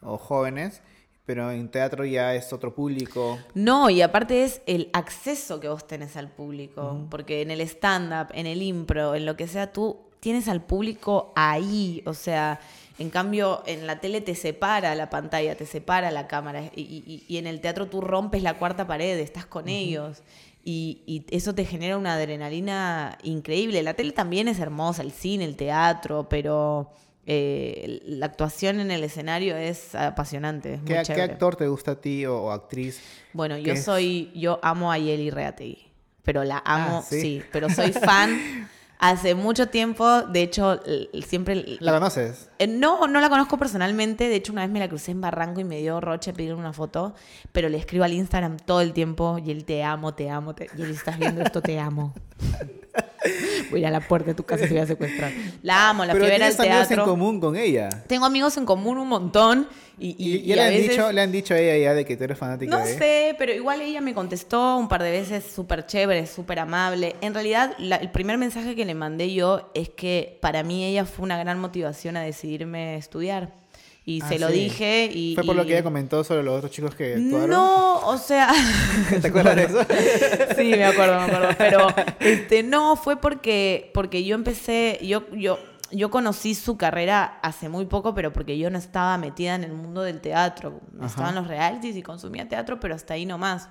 [0.02, 0.82] o jóvenes,
[1.26, 3.40] pero en teatro ya es otro público.
[3.56, 8.28] No, y aparte es el acceso que vos tenés al público, porque en el stand-up,
[8.34, 12.60] en el impro, en lo que sea, tú tienes al público ahí, o sea,
[13.00, 17.24] en cambio en la tele te separa la pantalla, te separa la cámara, y, y-
[17.28, 20.22] y en el teatro tú rompes la cuarta pared, estás con ellos.
[20.66, 23.84] Y, y eso te genera una adrenalina increíble.
[23.84, 26.92] La tele también es hermosa, el cine, el teatro, pero
[27.26, 30.74] eh, la actuación en el escenario es apasionante.
[30.76, 31.24] es muy ¿Qué, qué chévere.
[31.34, 33.00] actor te gusta a ti o, o actriz?
[33.34, 33.84] Bueno, ¿Qué yo es?
[33.84, 35.88] soy, yo amo a Yeli Reategui,
[36.24, 37.22] pero la amo, Ah, ¿sí?
[37.22, 37.44] ¿sí?
[37.52, 40.80] pero soy fan hace mucho tiempo, de hecho,
[41.28, 41.78] siempre...
[41.80, 42.50] ¿La conoces?
[42.60, 45.60] Eh, No, no la conozco personalmente, de hecho una vez me la crucé en Barranco
[45.60, 47.14] y me dio roche pedirle una foto,
[47.52, 50.68] pero le escribo al Instagram todo el tiempo, y él te amo, te amo, te...
[50.78, 52.14] Yeli, estás viendo esto, te amo.
[53.72, 55.32] Voy a ir a la puerta de tu casa y te voy a secuestrar.
[55.62, 57.06] La amo, la Pero fui a ver al tienes amigos en teatro.
[57.06, 57.90] común con ella.
[58.08, 59.68] Tengo amigos en común un montón
[60.00, 61.94] y, y, Y, y le, a han veces- dicho, le han dicho a ella ya
[61.94, 65.04] de que tú eres fanática No de sé, pero igual ella me contestó un par
[65.04, 67.16] de veces súper chévere, súper amable.
[67.22, 71.06] En realidad, la- el primer mensaje que le mandé yo es que para mí ella
[71.06, 73.63] fue una gran motivación a decidirme estudiar.
[74.06, 74.54] Y Ah, se lo sí.
[74.54, 75.34] dije y...
[75.36, 77.50] Fue por lo que ella comentó sobre los otros chicos que actuaron.
[77.50, 78.52] No, o sea...
[79.22, 79.80] ¿Te acuerdas de eso?
[80.58, 81.56] Sí, me acuerdo, me acuerdo.
[81.58, 81.88] Pero
[82.20, 85.58] este, no, fue porque, porque yo empecé, yo, yo,
[85.92, 89.72] yo conocí su carrera hace muy poco, pero porque yo no estaba metida en el
[89.74, 90.82] mundo del teatro.
[90.98, 91.06] Ajá.
[91.08, 93.70] Estaba en los realities y consumía teatro, pero hasta ahí nomás.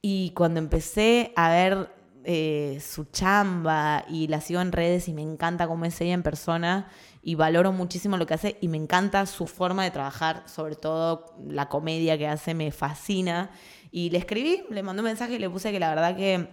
[0.00, 1.90] Y cuando empecé a ver
[2.24, 6.22] eh, su chamba y la sigo en redes y me encanta cómo es ella en
[6.22, 6.88] persona
[7.28, 11.34] y valoro muchísimo lo que hace y me encanta su forma de trabajar, sobre todo
[11.48, 13.50] la comedia que hace me fascina.
[13.90, 16.46] Y le escribí, le mandé un mensaje y le puse que la verdad que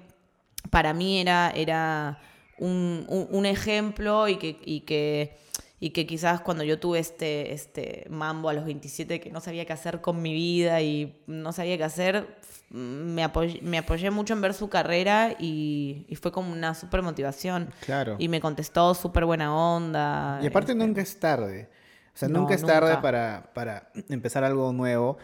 [0.72, 2.20] para mí era, era
[2.58, 5.38] un, un- un ejemplo y que, y que
[5.84, 9.66] y que quizás cuando yo tuve este, este mambo a los 27 que no sabía
[9.66, 12.38] qué hacer con mi vida y no sabía qué hacer,
[12.70, 17.02] me apoyé, me apoyé mucho en ver su carrera y, y fue como una súper
[17.02, 17.70] motivación.
[17.82, 18.16] Claro.
[18.18, 20.40] Y me contestó súper buena onda.
[20.42, 21.68] Y aparte este, nunca es tarde.
[22.16, 25.18] O sea, No, nunca es tarde para, para empezar algo nuevo.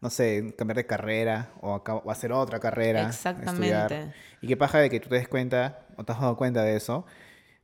[0.00, 3.08] No sé, cambiar de carrera o, o hacer otra carrera.
[3.08, 3.72] Exactamente.
[3.72, 4.14] Estudiar.
[4.40, 6.76] Y qué paja de que tú te des cuenta o te has dado cuenta de
[6.76, 7.04] eso.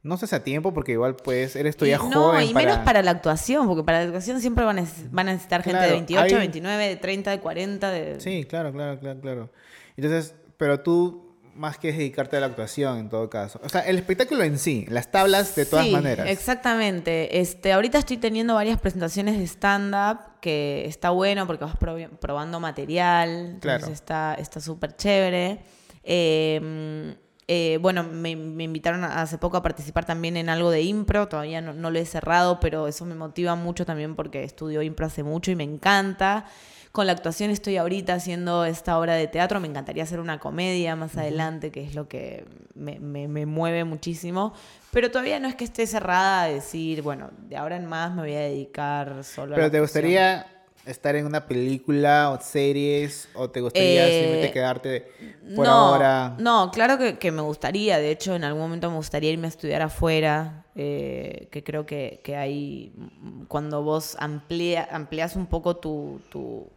[0.02, 2.66] No sé si a tiempo porque igual pues eres todavía y no, joven y para...
[2.66, 5.78] menos para la actuación, porque para la actuación siempre van a, van a necesitar gente
[5.78, 8.20] de Claro, 28, hay- 29, de 30, de 40, de...
[8.20, 9.50] Sí, claro, claro, claro, claro.
[9.96, 13.60] Entonces, pero tú más que dedicarte a la actuación en todo caso.
[13.62, 16.26] O sea, el espectáculo en sí, las tablas de todas Sí, maneras.
[16.30, 17.38] Exactamente.
[17.40, 23.28] Este, ahorita estoy teniendo varias presentaciones de stand-up que está bueno porque vas probando material.
[23.28, 23.92] Entonces Claro.
[23.92, 25.60] está está súper chévere.
[26.02, 27.16] Eh,
[27.52, 31.26] eh, bueno, me, me invitaron a- hace poco a participar también en algo de impro.
[31.26, 35.06] Todavía no, no lo he cerrado, pero eso me motiva mucho también porque estudio impro
[35.06, 36.44] hace mucho y me encanta.
[36.92, 39.58] Con la actuación estoy ahorita haciendo esta obra de teatro.
[39.58, 43.82] Me encantaría hacer una comedia más adelante, que es lo que me, me- me mueve
[43.84, 44.52] muchísimo.
[44.92, 48.22] Pero todavía no es que esté cerrada a decir, bueno, de ahora en más me
[48.22, 49.82] voy a dedicar solo a la Pero ¿te actuación.
[50.04, 50.46] gustaría
[50.86, 55.12] estar en una película o series o te gustaría Eh, simplemente quedarte
[55.54, 56.36] por no, ahora?
[56.38, 57.98] No, claro que, que me gustaría.
[57.98, 60.64] De hecho, en algún momento me gustaría irme a estudiar afuera.
[60.76, 62.92] eh, que creo que, que hay.
[62.96, 66.68] mm, Cuando vos amplía, amplias un poco tu, tu,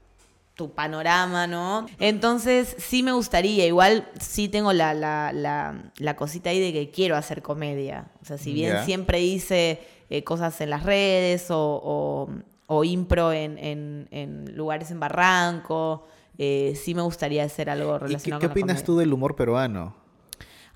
[0.55, 1.85] tu panorama, ¿no?
[1.99, 3.65] Entonces, sí me gustaría.
[3.65, 8.07] Igual sí tengo la, la, la, la cosita ahí de que quiero hacer comedia.
[8.21, 12.29] O sea, si bien siempre hice eh, cosas en las redes o, o,
[12.67, 16.07] o impro en, en, en lugares en Barranco.
[16.37, 19.13] eh, sí me gustaría hacer algo ¿Y qué, relacionado qué con la opinas tú del
[19.13, 19.95] humor peruano?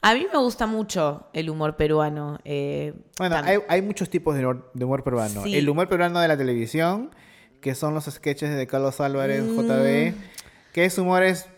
[0.01, 2.39] A mí me gusta mucho el humor peruano.
[2.45, 5.43] eh, Bueno, hay, hay muchos tipos de humor, de humor peruano.
[5.43, 5.55] Sí.
[5.55, 7.09] El humor peruano de la televisión,
[7.61, 9.57] que son los sketches de Carlos Álvarez, Mm.
[9.59, 10.13] JB,
[10.73, 11.49] que es humor es...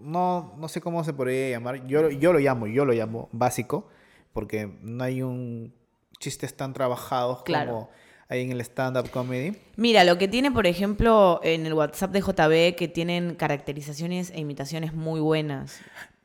[0.00, 1.86] No, no sé cómo se podría llamar.
[1.86, 3.88] Yo, yo lo llamo, yo lo llamo básico,
[4.32, 5.72] porque no hay un
[6.18, 7.72] chistes tan trabajados Claro.
[7.72, 7.90] como
[8.34, 9.56] hay en el stand-up comedy.
[9.76, 14.40] Mira, lo que tiene, por ejemplo, en el WhatsApp de JB, que tienen caracterizaciones e
[14.40, 15.78] imitaciones muy buenas.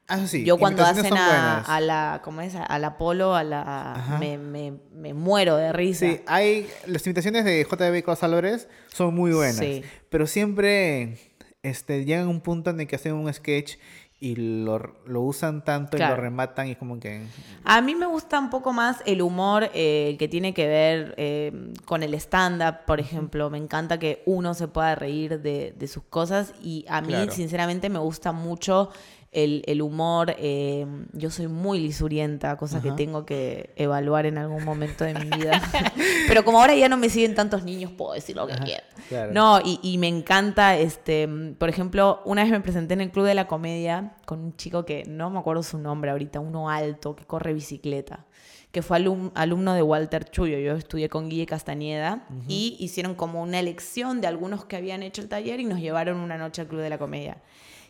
[0.08, 0.43] Ah, eso sí.
[0.43, 2.56] Yo cuando hacen a, a la, ¿cómo es?
[2.56, 6.08] A la Polo, a la, me, me, me muero de risa.
[6.08, 9.84] Sí, hay las imitaciones de JB Carlos Álvarez son muy buenas, Sí.
[10.10, 11.17] pero siempre
[11.62, 13.76] este llegan a un punto en el que hacen un sketch
[14.21, 17.25] y lo, lo usan tanto y lo rematan y es como que
[17.63, 21.71] A mí me gusta un poco más el humor eh, que tiene que ver eh,
[21.86, 23.49] con el stand-up, por ejemplo.
[23.49, 27.32] Me encanta que uno se pueda reír de, de sus cosas y a mí, Claro.
[27.32, 28.89] sinceramente, me gusta mucho
[29.31, 30.33] el, el humor.
[30.39, 35.29] eh, yo soy muy lisurienta, cosa que tengo que evaluar en algún momento de mi
[35.29, 35.61] vida.
[36.27, 38.83] Pero como ahora ya no me siguen tantos niños, puedo decir lo que quiera.
[39.07, 39.31] claro.
[39.33, 43.11] No, y, y me encanta, este, mm, por ejemplo, una vez me presenté en el
[43.11, 46.69] Club de la Comedia con un chico que no me acuerdo su nombre ahorita, uno
[46.69, 48.25] alto, que corre bicicleta,
[48.71, 50.57] que fue alum- alumno de Walter Chuyo.
[50.59, 55.21] Yo estudié con Guille Castañeda y hicieron como una elección de algunos que habían hecho
[55.21, 57.37] el taller y nos llevaron una noche al Club de la Comedia.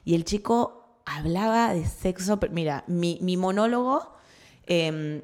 [0.05, 0.78] Y el chico
[1.17, 4.15] hablaba de sexo, pero mira, mi, mi monólogo...
[4.67, 5.21] em,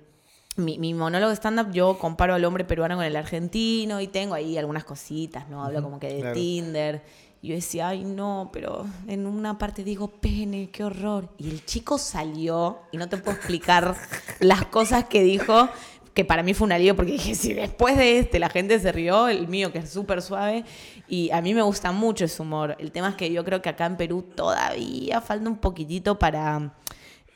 [0.58, 4.58] mi, mi monólogo stand-up yo comparo al hombre peruano con el argentino y tengo ahí
[4.58, 5.64] algunas cositas, ¿no?
[5.64, 6.34] Hablo como que de claro.
[6.34, 7.04] Tinder.
[7.42, 11.30] Y yo decía, ay, no, pero en una parte digo, pene, qué horror.
[11.38, 13.96] Y el chico salió y no te puedo explicar
[14.40, 15.70] las cosas que dijo,
[16.14, 18.92] que para mí fue un alivio porque dije, si después de este la gente se
[18.94, 20.64] rió, el mío que es súper suave,
[21.08, 22.76] y a mí me gusta mucho ese humor.
[22.80, 26.74] El tema es que yo creo que acá en Perú todavía falta un poquitito para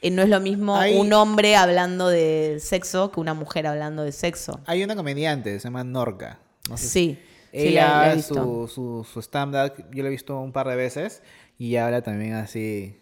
[0.01, 4.03] eh, no es lo mismo Hay- un hombre hablando de sexo que una mujer hablando
[4.03, 4.60] de sexo.
[4.65, 6.39] Hay una comediante, se llama Norca.
[6.69, 7.19] No sé si- Sí,
[7.51, 8.34] Ella, la, la he visto.
[8.36, 11.23] su, su, su stand-up, yo lo he visto un par de veces
[11.58, 12.95] y habla también así.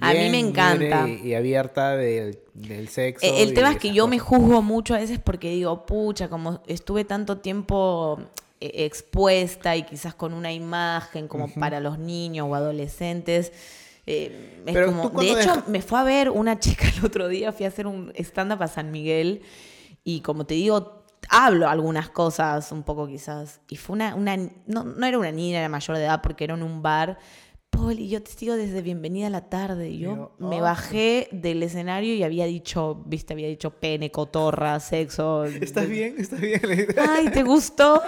[0.00, 1.08] A mí me encanta.
[1.08, 3.26] Y, y abierta del, del sexo.
[3.26, 7.04] El tema es que yo me juzgo mucho a veces porque digo, pucha, como estuve
[7.06, 8.20] tanto tiempo
[8.74, 13.52] expuesta y quizás con una imagen como para los niños o adolescentes.
[14.06, 17.04] eh, es Pero como, tú de hecho, deja- me fue a ver una chica el
[17.04, 19.42] otro día, fui a hacer un stand-up a San Miguel
[20.04, 23.60] y como te digo, hablo algunas cosas un poco quizás.
[23.68, 26.54] Y fue una, una no, no era una niña, era mayor de edad porque era
[26.54, 27.18] en un bar.
[27.74, 29.88] Paul, y yo te sigo desde Bienvenida a la tarde.
[29.90, 30.62] Y yo me oh.
[30.62, 35.44] bajé del escenario y había dicho, viste, había dicho pene, cotorra, sexo.
[35.44, 36.14] ¿Estás bien?
[36.18, 36.60] ¿Estás bien?
[36.98, 38.00] Ay, ¿te gustó?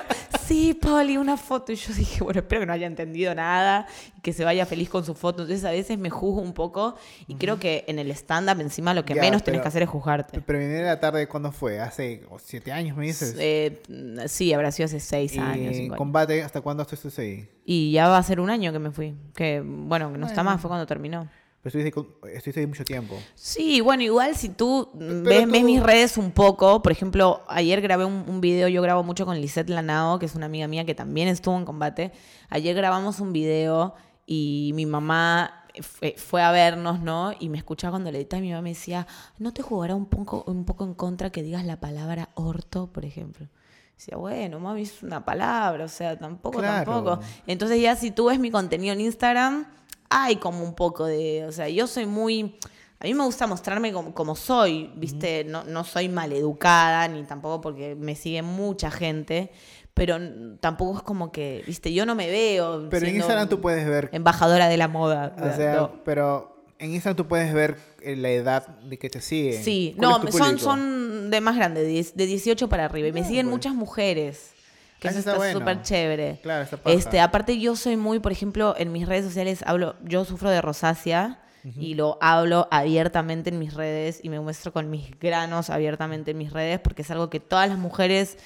[0.44, 1.72] Sí, Pauli, una foto.
[1.72, 4.88] Y yo dije, bueno, espero que no haya entendido nada y que se vaya feliz
[4.88, 5.42] con su foto.
[5.42, 6.94] Entonces a veces me juzgo un poco
[7.26, 9.82] y creo que en el stand-up encima lo que Ya, menos tenés pero- que hacer
[9.82, 10.40] es juzgarte.
[10.40, 11.80] Pero venir a la tarde, ¿cuándo fue?
[11.80, 13.34] ¿Hace siete años, me dices?
[13.38, 13.82] Eh,
[14.28, 15.76] sí, habrá sido hace seis y años.
[15.76, 15.96] años.
[15.96, 17.48] combate, ¿hasta cuándo estuviste ahí?
[17.68, 19.16] Y ya va a ser un año que me fui.
[19.34, 21.28] Que, bueno, que no está más, fue cuando terminó.
[21.62, 23.16] Pero estuviste, con- estuviste ahí mucho tiempo.
[23.34, 27.80] Sí, bueno, igual si tú ves, tú- ves mis redes un poco, por ejemplo, ayer
[27.80, 30.84] grabé un, un video, yo grabo mucho con Lisette Lanao, que es una amiga mía
[30.84, 32.12] que también estuvo en combate.
[32.50, 33.94] Ayer grabamos un video
[34.26, 37.32] y mi mamá fue, fue a vernos, ¿no?
[37.40, 39.06] Y me escuchaba cuando le editaba y mi mamá me decía,
[39.38, 43.04] ¿no te jugará un poco, un poco en contra que digas la palabra orto, por
[43.04, 43.48] ejemplo?
[43.96, 46.84] Decía, bueno, mami, es una palabra, o sea, tampoco, Claro.
[46.92, 47.20] tampoco.
[47.46, 49.66] Entonces ya si tú ves mi contenido en Instagram,
[50.10, 52.58] hay como un poco de, o sea, yo soy muy,
[53.00, 55.44] a mí me gusta mostrarme como, como soy, ¿viste?
[55.44, 59.50] No, no soy maleducada, ni tampoco porque me sigue mucha gente,
[59.94, 60.18] pero
[60.60, 61.92] tampoco es como que, ¿viste?
[61.94, 65.34] Yo no me veo Pero en Instagram tú puedes ver, embajadora de la moda.
[65.40, 66.02] o sea, no.
[66.04, 67.78] pero en Instagram tú puedes ver
[68.14, 69.62] la edad de que te siguen.
[69.64, 73.08] Sí, ¿Cuál no, son, son de más grande, de, 10 de 18 para arriba.
[73.08, 73.52] Y me Ah, siguen pues.
[73.54, 74.52] muchas mujeres.
[75.00, 75.58] Que Ah, eso está bueno.
[75.58, 76.38] súper chévere.
[76.42, 76.94] Claro, está paja.
[76.96, 80.60] Este, aparte yo soy muy, por ejemplo, en mis redes sociales hablo, yo sufro de
[80.62, 81.42] rosácea
[81.80, 86.38] y lo hablo abiertamente en mis redes y me muestro con mis granos abiertamente en
[86.38, 88.38] mis redes porque es algo que todas las mujeres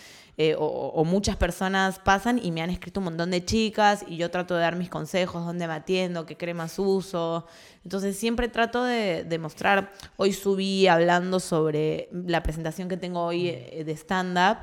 [0.42, 4.16] eh, o, o muchas personas pasan y me han escrito un montón de chicas y
[4.16, 7.46] yo trato de dar mis consejos, dónde me atiendo, qué cremas uso.
[7.84, 13.48] Entonces siempre trato de, de mostrar, hoy subí hablando sobre la presentación que tengo hoy
[13.48, 14.56] eh, de stand-up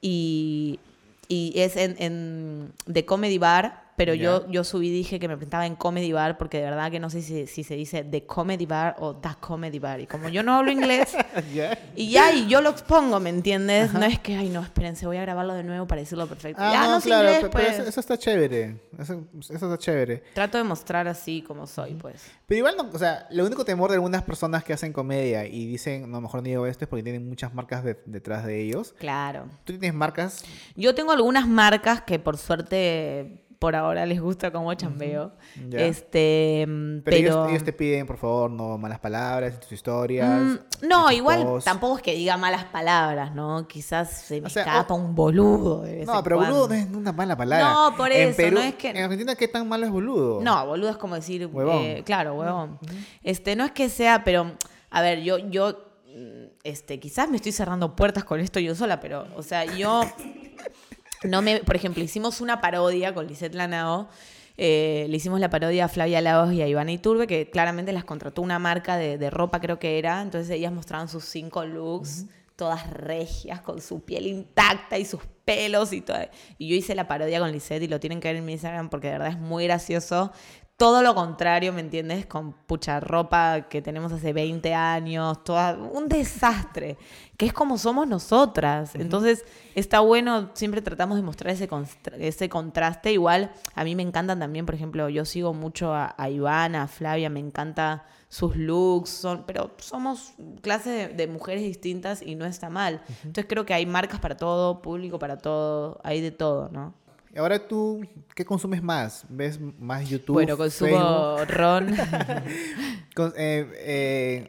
[0.00, 0.80] y,
[1.28, 5.36] y es en, en The Comedy Bar, pero yo, yo subí y dije que me
[5.36, 8.24] presentaba en Comedy Bar porque de verdad que no sé si, si se dice The
[8.24, 10.00] Comedy Bar o The Comedy Bar.
[10.00, 11.14] Y como yo no hablo inglés,
[11.96, 13.92] y ya, y yo lo expongo, ¿me entiendes?
[13.92, 16.62] No es que, ay, no, espérense, voy a grabarlo de nuevo para decirlo perfecto.
[16.64, 17.74] Ah, ya, no, no, claro, inglés, pero pues.
[17.78, 18.80] eso, eso está chévere.
[18.98, 20.22] Eso, eso está chévere.
[20.32, 22.22] Trato de mostrar así como soy, pues.
[22.46, 25.66] Pero igual, no, o sea, lo único temor de algunas personas que hacen comedia y
[25.66, 28.94] dicen, no, mejor no digo esto es porque tienen muchas marcas de- detrás de ellos.
[28.98, 29.44] Claro.
[29.64, 30.42] ¿Tú tienes marcas?
[30.74, 35.32] Yo tengo algunas marcas que por suerte por ahora les gusta cómo chambeo.
[35.70, 39.70] Este, mm, Pero, pero, ellos, ellos te piden, por favor, no malas palabras en tus
[39.72, 40.28] historias.
[40.28, 41.66] Mm, en no, igual posts.
[41.66, 43.68] tampoco es que diga malas palabras, ¿no?
[43.68, 45.82] Quizás se me O sea, escapa o- un boludo.
[45.82, 46.54] de vez No, en pero cuando.
[46.56, 47.70] boludo no es una mala palabra.
[47.72, 50.40] No, por En eso, Perú- no es que- En Argentina, ¿qué tan malo es boludo?
[50.40, 51.76] No, boludo es como decir, Huevón.
[51.82, 52.78] eh, claro, huevón.
[53.22, 54.52] Este, no es que sea, pero,
[54.90, 59.00] a ver, yo, yo, mm, este, quizás me estoy cerrando puertas con esto yo sola,
[59.00, 60.00] pero, o sea, yo
[61.24, 64.08] no me, por ejemplo, hicimos una parodia con Lisette Lanao.
[64.56, 68.04] eh, le hicimos la parodia a Flavia Lagos y a Ivana Iturbe, que claramente las
[68.04, 70.20] contrató una marca de, de ropa, creo que era.
[70.22, 75.92] Entonces ellas mostraban sus cinco looks, todas regias, con su piel intacta y sus pelos
[75.92, 76.18] y todo.
[76.58, 78.90] Y yo hice la parodia con Lisette y lo tienen que ver en mi Instagram
[78.90, 80.32] porque de verdad es muy gracioso.
[80.80, 82.24] Todo lo contrario, ¿me entiendes?
[82.24, 86.96] Con pucha ropa que tenemos hace 20 años, toda, un desastre,
[87.36, 88.94] que es como somos nosotras.
[88.94, 93.12] Entonces, está bueno, siempre tratamos de mostrar ese, contraste.
[93.12, 96.88] Igual, a mí me encantan también, por ejemplo, yo sigo mucho a, a Ivana, a
[96.88, 102.46] Flavia, me encanta sus looks, son, pero somos clases de, de mujeres distintas y no
[102.46, 103.02] está mal.
[103.18, 106.94] Entonces, creo que hay marcas para todo, público para todo, hay de todo, ¿no?
[107.32, 108.00] Y Ahora tú,
[108.34, 109.24] ¿qué consumes más?
[109.28, 110.34] ¿Ves más YouTube?
[110.34, 111.56] bueno, consumo Facebook?
[111.56, 111.96] ron.
[113.14, 114.48] Con- eh, eh,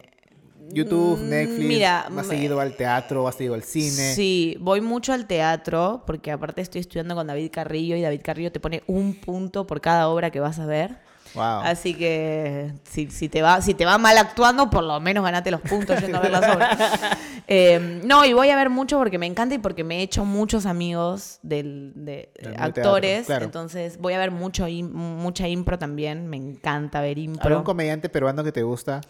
[0.74, 4.16] YouTube, Mm, Netflix, mira, ¿vas me- seguido al teatro, vas seguido al cine?
[4.16, 8.52] Sí, voy mucho al teatro porque aparte estoy estudiando con David Carrillo y David Carrillo
[8.52, 10.98] te pone un punto por cada obra que vas a ver.
[11.36, 11.62] Wow.
[11.64, 15.52] Así que si, si te va, si te va mal actuando, por lo menos ganate
[15.52, 16.78] los puntos yendo a ver las obras.
[17.54, 20.24] Eh, no, y voy a ver mucho porque me encanta y porque me he hecho
[20.24, 23.12] muchos amigos del, de Del actores.
[23.12, 23.46] teatro, claro.
[23.46, 26.28] Entonces voy a ver mucho mucha impro también.
[26.28, 27.50] Me encanta ver impro.
[27.50, 29.02] ¿Algún comediante peruano que te gusta?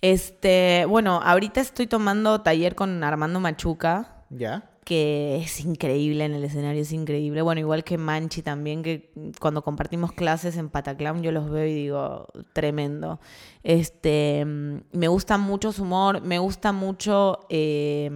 [0.00, 4.62] Este, bueno, ahorita estoy tomando taller con Armando Machuca, ¿Ya?
[4.84, 7.42] Que es increíble en el escenario, es increíble.
[7.42, 11.72] Bueno, igual que Manchi también, que cuando compartimos clases en Pataclown yo los veo y
[11.74, 13.20] digo, tremendo.
[13.62, 17.40] Este, mm, me gusta mucho su humor, me gusta mucho...
[17.48, 18.10] eh,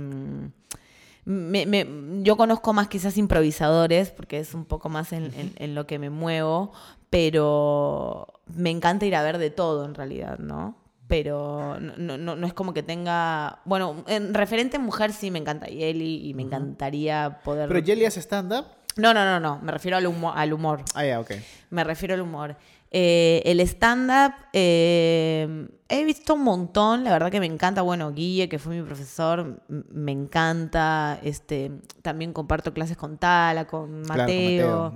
[1.24, 5.74] me- me- yo conozco más quizás improvisadores, porque es un poco más en, en- en
[5.74, 6.72] lo que me muevo,
[7.10, 10.76] pero me encanta ir a ver de todo en realidad, ¿no?
[11.08, 13.60] Pero no, no, no es como que tenga...
[13.64, 17.68] Bueno, en referente mujer sí me encanta Yeli y me encantaría poder...
[17.68, 18.66] ¿Pero Jelly hace stand-up?
[18.96, 20.32] No, no, no, no, me refiero al humor.
[20.34, 20.82] Al humor.
[20.94, 21.32] Ah, ya, ok.
[21.70, 22.56] Me refiero al humor.
[22.90, 27.82] Eh, el stand-up, eh, he visto un montón, la verdad que me encanta.
[27.82, 31.20] Bueno, Guille, que fue mi profesor, me encanta.
[31.22, 34.94] Este, también comparto clases con Tala, con Claro, con Mateo.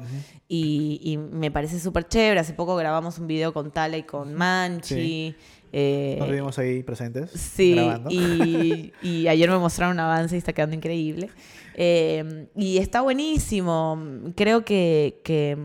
[0.49, 2.41] Y, y me parece súper chévere.
[2.41, 5.37] Hace poco grabamos un video con Tala y con Manchi.
[5.73, 7.31] Eh, Nos vimos ahí presentes.
[7.31, 8.11] Sí, grabando.
[8.11, 11.31] y, y ayer me mostraron un avance y está quedando increíble.
[11.75, 13.99] Eh, y está buenísimo.
[14.37, 15.57] Creo que, que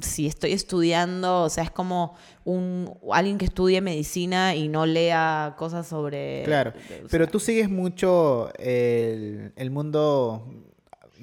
[0.00, 2.14] si estoy estudiando, o sea, es como
[2.44, 6.42] un alguien que estudie medicina y no lea cosas sobre...
[6.44, 10.46] Claro, o sea, pero tú sigues mucho el, el mundo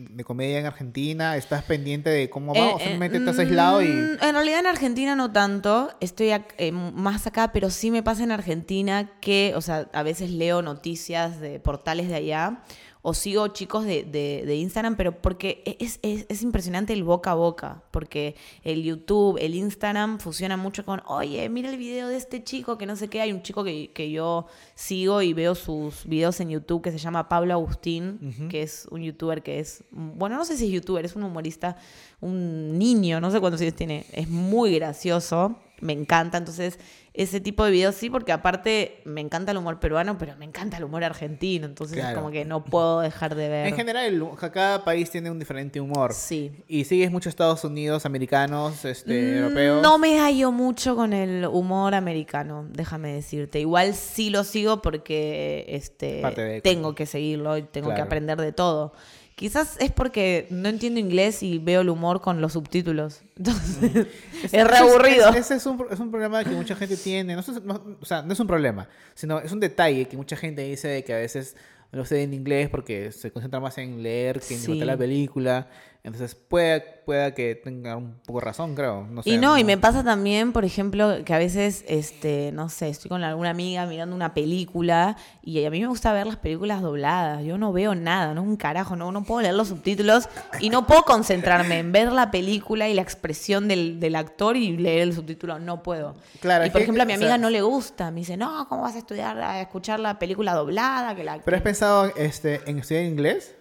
[0.09, 3.81] de comedia en Argentina, estás pendiente de cómo va, Eh, o eh, simplemente estás aislado
[3.81, 3.87] y...
[3.87, 8.23] mm, En realidad en Argentina no tanto, estoy eh, más acá, pero sí me pasa
[8.23, 12.63] en Argentina que, o sea, a veces leo noticias de portales de allá
[13.03, 17.03] o sigo chicos de, de- de Instagram, pero porque e, es, es- es impresionante el
[17.03, 22.07] boca a boca, porque el YouTube, el Instagram funciona mucho con, oye, mira el video
[22.09, 24.45] de este chico que no sé qué, hay un chico que, que yo
[24.75, 29.01] sigo y veo sus videos en YouTube que se llama Pablo Agustín, que es un
[29.01, 31.77] youtuber que es, bueno, no sé si es youtuber, es un humorista,
[32.19, 36.79] un niño, no sé cuántos años tiene, es muy gracioso, me encanta, entonces
[37.13, 40.77] ese tipo de videos sí, porque aparte me encanta el humor peruano, pero me encanta
[40.77, 43.67] el humor argentino, entonces es como que no puedo dejar de ver.
[43.67, 44.23] En general, el-
[44.53, 46.13] cada país tiene un diferente humor.
[46.13, 46.51] Sí.
[46.69, 49.82] Y sigues mucho Estados Unidos, americanos, este, Mm, europeos.
[49.82, 53.59] No me hallo mucho con el humor americano, déjame decirte.
[53.59, 56.21] Igual sí lo sigo porque este,
[56.63, 58.93] tengo que seguirlo y tengo que aprender de todo.
[59.41, 63.21] Quizás es porque no entiendo inglés y veo el humor con los subtítulos.
[63.37, 64.07] Entonces,
[64.43, 65.29] es, Ese re aburrido.
[65.31, 67.33] es- Ese es, un, es un problema que mucha gente tiene.
[67.33, 70.37] No, es- no- o sea, no es un problema, sino es un detalle que mucha
[70.37, 71.55] gente dice de que a veces
[71.91, 74.75] lo sé en inglés porque se concentra más en leer que en Sí.
[74.79, 75.67] la película.
[76.03, 79.05] Entonces puede, pueda que tenga un poco razón, creo.
[79.07, 82.69] No sé, Y no, y me pasa también, por ejemplo, que a veces, este, no
[82.69, 86.37] sé, estoy con alguna amiga mirando una película y a mí me gusta ver las
[86.37, 87.43] películas dobladas.
[87.43, 90.27] Yo no veo nada, no un carajo, no, no puedo leer los subtítulos
[90.59, 94.75] y no puedo concentrarme en ver la película y la expresión del, del actor y
[94.77, 95.59] leer el subtítulo.
[95.59, 96.15] No puedo.
[96.39, 98.09] Claro, y por que- ejemplo, a mi o amiga sea- no le gusta.
[98.09, 101.13] Me dice, no, ¿cómo vas a estudiar, a escuchar la película doblada?
[101.15, 101.37] Que la...
[101.45, 103.53] ¿Pero has pensado este, en estudiar inglés?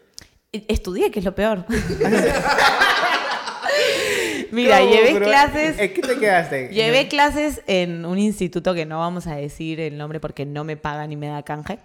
[0.53, 1.65] Estudié, que es lo peor.
[4.51, 5.27] Mira, ¿Cómo, llevé bro?
[5.27, 5.79] clases.
[5.79, 6.69] ¿En qué te quedaste?
[6.73, 10.77] Llevé clases en un instituto que no vamos a decir el nombre porque no me
[10.77, 11.79] paga ni me da canje.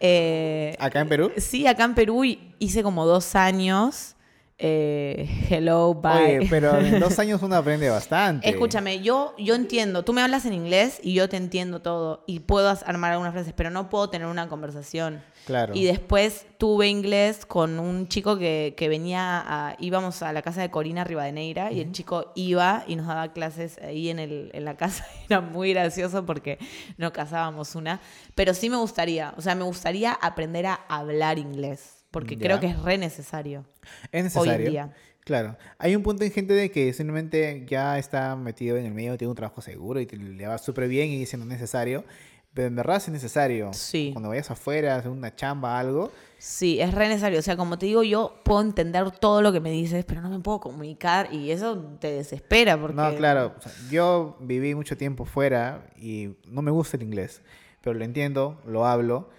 [0.00, 1.32] Eh, ¿Acá en Perú?
[1.38, 2.22] sí, acá en Perú
[2.58, 4.16] hice como dos años.
[4.62, 6.38] Eh, hello, bye.
[6.38, 8.46] Oye, pero en dos años uno aprende bastante.
[8.48, 12.40] Escúchame, yo, yo entiendo, tú me hablas en inglés y yo te entiendo todo y
[12.40, 15.22] puedo armar algunas frases, pero no puedo tener una conversación.
[15.46, 15.74] Claro.
[15.74, 20.60] Y después tuve inglés con un chico que, que venía, a, íbamos a la casa
[20.60, 24.66] de Corina Rivadeneira y el chico iba y nos daba clases ahí en, el, en
[24.66, 25.06] la casa.
[25.30, 26.58] Era muy gracioso porque
[26.98, 27.98] no casábamos una.
[28.34, 32.42] Pero sí me gustaría, o sea, me gustaría aprender a hablar inglés porque Ya.
[32.42, 33.64] creo que es re necesario.
[34.12, 34.52] Es necesario.
[34.52, 34.94] Hoy en día.
[35.24, 35.56] Claro.
[35.78, 39.30] Hay un punto en gente de que simplemente ya está metido en el medio, tiene
[39.30, 42.04] un trabajo seguro y te- le va súper bien y dice no es necesario.
[42.52, 43.72] Pero en verdad es necesario.
[43.72, 44.10] Sí.
[44.12, 46.10] Cuando vayas afuera, hacer una chamba, algo.
[46.38, 47.38] Sí, es re necesario.
[47.38, 50.30] O sea, como te digo, yo puedo entender todo lo que me dices, pero no
[50.30, 52.96] me puedo comunicar y eso te desespera porque...
[52.96, 53.54] No, claro.
[53.56, 57.40] o sea, yo viví mucho tiempo fuera y no me gusta el inglés.
[57.82, 59.30] Pero lo entiendo, lo hablo.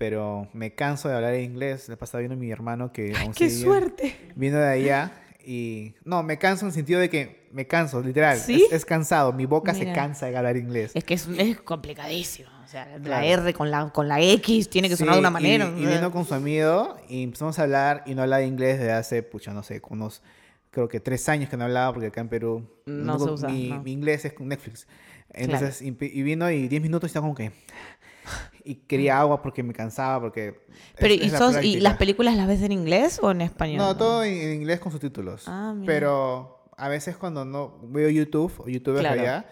[0.00, 1.86] Pero me canso de hablar inglés.
[1.90, 3.14] Le pasaba viendo a mi hermano que...
[3.14, 4.16] aún ¡Qué suerte!
[4.34, 5.12] Vino de allá
[5.44, 5.94] y...
[6.06, 8.38] No, me canso en el sentido de que me canso, literal.
[8.38, 8.64] ¿Sí?
[8.68, 9.34] Es, es cansado.
[9.34, 9.92] Mi boca se Mira.
[9.92, 10.92] cansa de hablar inglés.
[10.94, 12.48] Es que es, es complicadísimo.
[12.64, 13.26] O sea, la Claro.
[13.42, 15.70] R con la, con la X tiene que sonar de una manera.
[15.76, 18.92] Y, y vino con su amigo y empezamos a hablar y no hablaba inglés desde
[18.92, 20.22] hace, pucha, no sé, unos,
[20.70, 23.68] creo que tres años que no hablaba porque acá en Perú No se usa, mi,
[23.68, 23.82] no.
[23.82, 24.86] mi inglés es con Netflix.
[25.32, 27.52] Entonces, y, y vino y diez minutos y estaba como que...
[28.64, 30.60] Y quería agua porque me cansaba, porque...
[30.98, 31.82] Pero, es- ¿y, es la sos- ¿y práctica.
[31.82, 33.78] las películas las ves en inglés o en español?
[33.78, 35.44] No, todo en, en inglés con subtítulos.
[35.46, 35.86] Ah, mira.
[35.92, 39.20] Pero a veces cuando no veo YouTube o YouTubers Claro.
[39.20, 39.46] allá,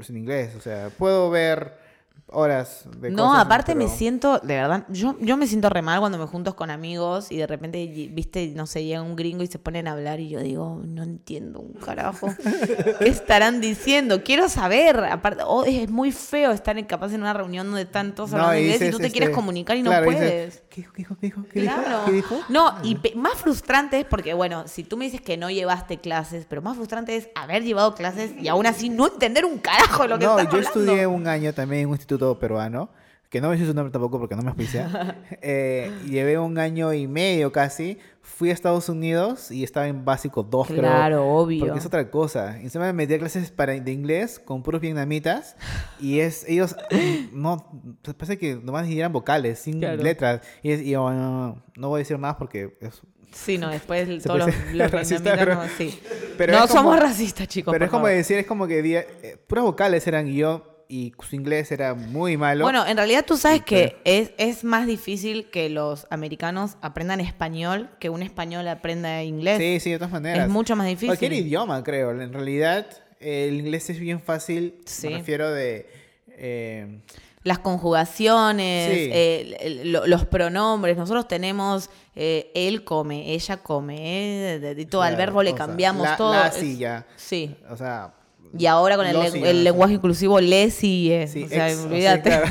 [0.00, 0.54] es en inglés.
[0.56, 1.85] O sea, puedo ver
[2.28, 6.00] horas de No, cosas, aparte me siento, de verdad, yo, yo me siento re mal
[6.00, 9.42] cuando me junto con amigos y de repente, y- viste, no sé, llega un gringo
[9.44, 12.28] y se ponen a hablar y yo digo, no entiendo un carajo.
[12.98, 14.22] ¿Qué estarán diciendo?
[14.24, 14.98] Quiero saber.
[15.04, 18.56] Aparte, oh, es muy feo estar capaz en una reunión donde están todos No, hablando
[18.58, 20.62] y inglés y dices, tú te este, quieres comunicar y no dices, puedes.
[20.68, 20.92] ¿Qué dijo?
[20.92, 21.16] ¿Qué dijo?
[21.20, 21.42] ¿Qué dijo?
[21.52, 21.74] ¿Qué dijo?
[21.74, 22.04] Claro.
[22.06, 22.40] ¿Qué dijo?
[22.48, 26.44] No, y más frustrante es porque, bueno, si tú me dices que no llevaste clases,
[26.48, 30.18] pero más frustrante es haber llevado clases y aún así no entender un carajo lo
[30.18, 30.58] que No, yo hablando.
[30.58, 32.90] estudié un año también en un instituto peruano,
[33.30, 35.16] que no me sé su nombre tampoco porque no me auspicia.
[35.42, 37.98] Eh, llevé un año y medio casi.
[38.20, 40.80] Fui a Estados Unidos y estaba en básico 2, creo.
[40.80, 41.60] Claro, obvio.
[41.64, 42.58] Porque es otra cosa.
[42.60, 45.56] Encima me metí a clases para, de inglés con puros vietnamitas.
[46.00, 47.70] Y es, ellos mm, no,
[48.16, 50.02] parece que nomás eran vocales, sin Claro.
[50.02, 50.40] letras.
[50.62, 53.00] Y, es, y yo, no, no voy a decir más porque es
[53.32, 56.00] Sí, no, después Se todos los, los racista, pero- no, sí.
[56.38, 57.72] pero no como- somos racistas, chicos.
[57.72, 58.16] Pero es como favor.
[58.16, 58.78] decir, es como que
[59.22, 62.64] eh, puras vocales eran y yo y su inglés era muy malo.
[62.64, 67.90] Bueno, en realidad tú sabes que es, es más difícil que los americanos aprendan español
[67.98, 69.58] que un español aprenda inglés.
[69.58, 70.44] sí, sí, de todas maneras.
[70.46, 71.08] Es mucho más difícil.
[71.08, 72.10] Cualquier idioma, creo.
[72.12, 72.86] En realidad,
[73.20, 74.74] eh, el inglés es bien fácil.
[74.84, 75.08] Sí.
[75.08, 75.88] Me refiero de.
[76.38, 77.00] eh,
[77.42, 79.10] Las conjugaciones, Sí.
[79.12, 80.96] eh, los pronombres.
[80.96, 86.32] Nosotros tenemos eh, él come, ella come, de todo al verbo le cambiamos la- todo.
[86.32, 87.06] la es- silla.
[87.16, 87.56] Sí.
[87.70, 88.12] O sea.
[88.58, 91.26] Y ahora con el, lenguaje inclusivo le sigue.
[91.26, 92.30] Sí, o sea, ex, o sí, olvídate.
[92.30, 92.46] claro.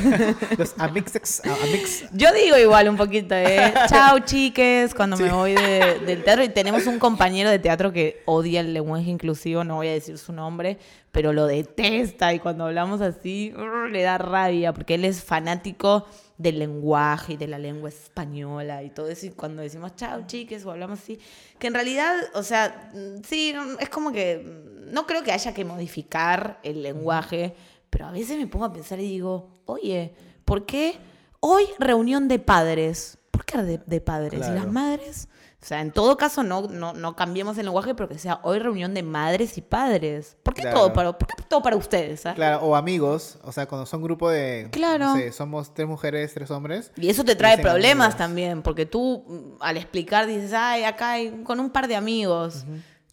[0.58, 2.04] Los amixex, a- amix.
[2.12, 3.72] Yo digo igual un poquito, ¿eh?
[3.88, 6.44] Chao, chiques, cuando me voy de- del teatro.
[6.44, 10.18] Y tenemos un compañero de teatro que odia el lenguaje inclusivo, no voy a decir
[10.18, 10.78] su nombre,
[11.12, 12.32] pero lo detesta.
[12.34, 16.06] Y cuando hablamos así, urr, le da rabia, porque él es fanático
[16.38, 19.26] del lenguaje y de la lengua española y todo eso.
[19.26, 21.18] Y cuando decimos chao, chiques, o hablamos así,
[21.58, 22.90] que en realidad, o sea,
[23.26, 24.42] sí, no- es como que
[24.90, 27.54] no creo que haya que modificar el lenguaje,
[27.90, 30.14] pero a veces me pongo a pensar y digo, oye,
[30.44, 30.94] ¿por qué
[31.40, 33.18] hoy reunión de padres?
[33.30, 34.46] ¿Por qué de, de padres?
[34.46, 35.28] ¿Y las madres?
[35.66, 38.60] O sea, en todo caso, no, no, no cambiemos el lenguaje, pero que sea hoy
[38.60, 40.36] reunión de madres y padres.
[40.44, 40.76] ¿Por qué, Claro.
[40.78, 42.24] todo, para, por qué todo para ustedes?
[42.24, 42.34] ah?
[42.36, 43.38] Claro, o amigos.
[43.42, 44.68] O sea, cuando son grupo de.
[44.70, 45.06] Claro.
[45.06, 46.92] No sé, somos tres mujeres, tres hombres.
[46.96, 48.16] Y eso te trae problemas amigos.
[48.16, 52.64] también, porque tú mm, al explicar dices, ay, acá hay con un par de amigos.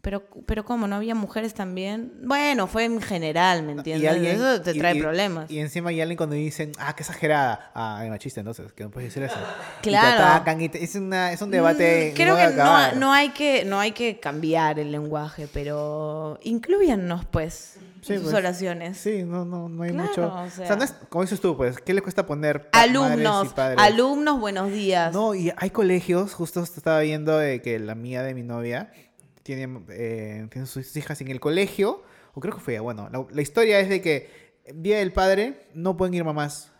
[0.03, 0.85] Pero, pero ¿cómo?
[0.85, 2.11] ¿No había mujeres también?
[2.25, 4.11] Bueno, fue en general, ¿me entiendes?
[4.11, 5.49] alguien- eso te y- trae y- problemas.
[5.49, 7.71] Y encima hay alguien cuando dicen, ah, qué exagerada.
[7.73, 9.37] Ah, es machista entonces, que no puedes decir eso.
[9.79, 10.21] Y te Claro.
[10.25, 12.11] atacan y te- es, una, es un debate.
[12.11, 12.49] Mm, Creo que
[12.97, 18.23] no, hay que no hay que cambiar el lenguaje, pero incluyannos pues Sí, en sus
[18.31, 18.97] pues, oraciones.
[18.97, 20.27] Sí, no, no, no hay Claro, mucho.
[20.27, 23.49] o O sea, no es, como dices tú, pues, ¿qué le cuesta poner Alumnos, y
[23.55, 23.79] padres?
[23.79, 25.13] alumnos, buenos días.
[25.13, 28.91] No, y hay colegios, justo estaba viendo de que la mía de mi novia
[29.43, 33.41] tiene, eh, tiene sus hijas en el colegio, o creo que fue, bueno, la, la
[33.41, 34.29] historia es de que
[34.73, 36.71] Día del Padre no pueden ir mamás.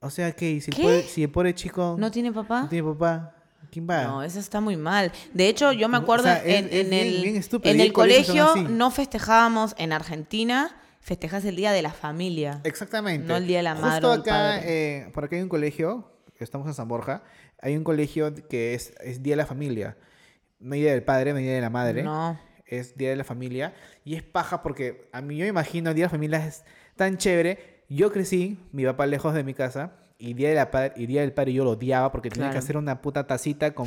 [0.00, 0.82] O sea que si, el ¿Qué?
[0.82, 2.62] pobre- si el pobre chico ¿No tiene papá?
[2.62, 3.34] no tiene papá,
[3.70, 4.04] ¿quién va?
[4.04, 5.10] No, eso está muy mal.
[5.34, 7.74] De hecho, yo me O acuerdo sea, es- en, es en bien- el, bien estúpido,
[7.74, 12.60] en el colegio no festejábamos en Argentina, festejas el Día de la Familia.
[12.64, 13.26] Exactamente.
[13.26, 16.12] No el Día de la Madre Justo o acá, eh, por acá hay un colegio,
[16.38, 17.24] estamos en San Borja,
[17.60, 19.96] hay un colegio que es, es Día de la Familia.
[20.60, 22.02] No hay Día del Padre, no hay Día de la Madre.
[22.02, 22.38] No.
[22.66, 23.72] Es Día de la Familia.
[24.04, 26.64] Y es paja porque a mí yo me imagino Día de la Familia es
[26.96, 27.84] tan chévere.
[27.88, 31.20] Yo crecí, mi papá lejos de mi casa, y Día, de la pa- y Día
[31.22, 32.64] del Padre yo lo odiaba porque tenía que Claro.
[32.64, 33.86] hacer una puta tacita con,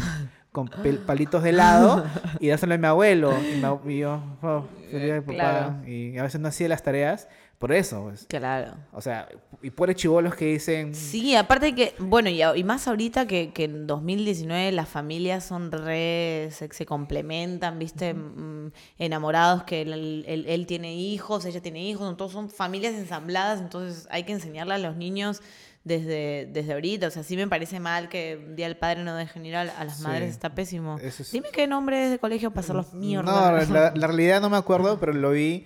[0.51, 0.69] con
[1.05, 2.05] palitos de helado
[2.39, 3.34] y dárselo a mi abuelo.
[3.41, 5.34] Y, mi y yo, oh, de papá.
[5.34, 5.88] Claro.
[5.88, 7.28] Y a veces no hacía las tareas
[7.59, 8.03] por eso.
[8.05, 8.26] pues.
[8.28, 8.74] Claro.
[8.93, 9.28] O sea,
[9.64, 10.95] y por chivolos que dicen.
[10.95, 16.49] Sí, aparte que, bueno, y, más ahorita que, que en 2019 las familias son re,
[16.51, 18.14] se, se complementan, ¿viste?
[18.14, 23.59] Mm, enamorados, que él, él- él tiene hijos, ella tiene hijos, todos son familias ensambladas,
[23.62, 25.41] entonces hay que enseñarle a los niños
[25.84, 27.07] desde, desde ahorita.
[27.07, 29.62] O sea, sí me parece mal que un día el padre no deje ir a,
[29.62, 30.97] a las Sí, madres, está pésimo.
[31.01, 33.24] es- Dime qué nombre es de colegio para hacerlos mierda.
[33.51, 35.66] No, la, la realidad no me acuerdo, pero lo vi.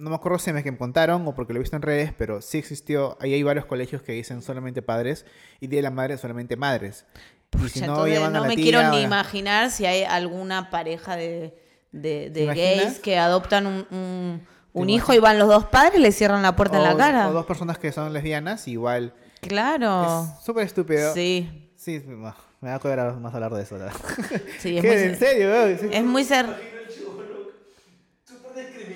[0.00, 2.40] No me acuerdo si me que contaron o porque lo he visto en redes, pero
[2.40, 3.18] sí existió.
[3.20, 5.26] Ahí hay varios colegios que dicen solamente padres
[5.60, 7.04] y Día de la Madre solamente madres.
[7.52, 11.54] Y si Pucha, no, entonces me tía quiero ni imaginar si hay alguna pareja de,
[11.92, 16.02] de, gays que adoptan un, un, un ¿Te hijo y van los dos padres y
[16.02, 17.28] le cierran la puerta en la cara.
[17.28, 19.12] O dos personas que son lesbianas, igual.
[19.42, 20.24] Claro.
[20.38, 21.12] Es súper estúpido.
[21.12, 23.78] Sí, Sí, me va a cobrar más hablar de eso.
[23.78, 23.90] la-
[24.58, 24.88] sí, es ¿Qué?
[24.88, 25.54] muy, ¿En serio?
[25.90, 26.44] es muy ser...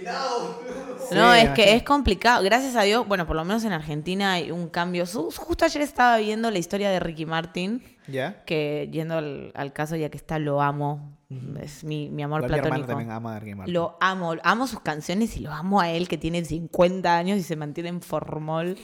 [0.04, 2.42] No, Sí, es que es complicado.
[2.42, 5.04] Gracias a Dios, bueno, por lo menos en Argentina hay un cambio.
[5.06, 8.42] Justo ayer estaba viendo la historia de Ricky Martin, ¿Ya?
[8.44, 11.12] que yendo al, al caso ya que está, lo amo.
[11.60, 12.88] Es mi, mi amor mi hermana platónico.
[12.88, 13.74] también ama a Ricky Martin.
[13.74, 17.42] Lo amo, amo sus canciones y lo amo a él que tiene 50 años y
[17.42, 18.76] se mantiene en formol.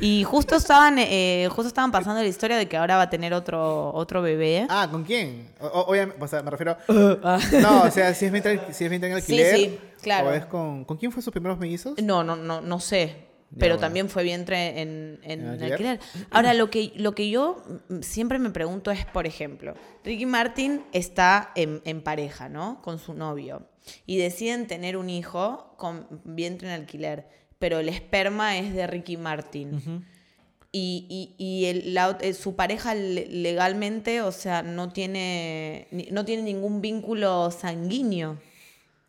[0.00, 3.32] Y justo estaban, eh, justo estaban pasando la historia de que ahora va a tener
[3.34, 4.66] otro, otro bebé.
[4.68, 5.50] Ah, ¿con quién?
[5.60, 6.76] O- o- obviamente, o sea, me refiero...
[6.88, 9.56] No, o sea, si es mientras, si es mientras en Sí, alquiler...
[9.56, 10.28] sí, claro.
[10.28, 10.84] ¿O es con...
[10.84, 11.94] ¿Con quién fue sus primeros mellizos?
[12.02, 13.06] No, no, no, no sé.
[13.50, 13.80] Ya, Pero bueno.
[13.86, 15.72] también fue vientre en, en ¿En alquiler?
[15.72, 16.00] alquiler?
[16.32, 17.62] Ahora, lo que, lo que yo
[18.00, 22.82] siempre me pregunto es, por ejemplo, Ricky Martin está en, en pareja, ¿no?
[22.82, 23.68] Con su novio.
[24.06, 27.28] Y deciden tener un hijo con vientre en alquiler.
[27.64, 30.04] Pero el esperma es de Ricky Martin.
[30.70, 36.26] Y, y- y el- la eh, su pareja le- legalmente, o sea, no tiene, no
[36.26, 38.36] tiene ningún vínculo sanguíneo.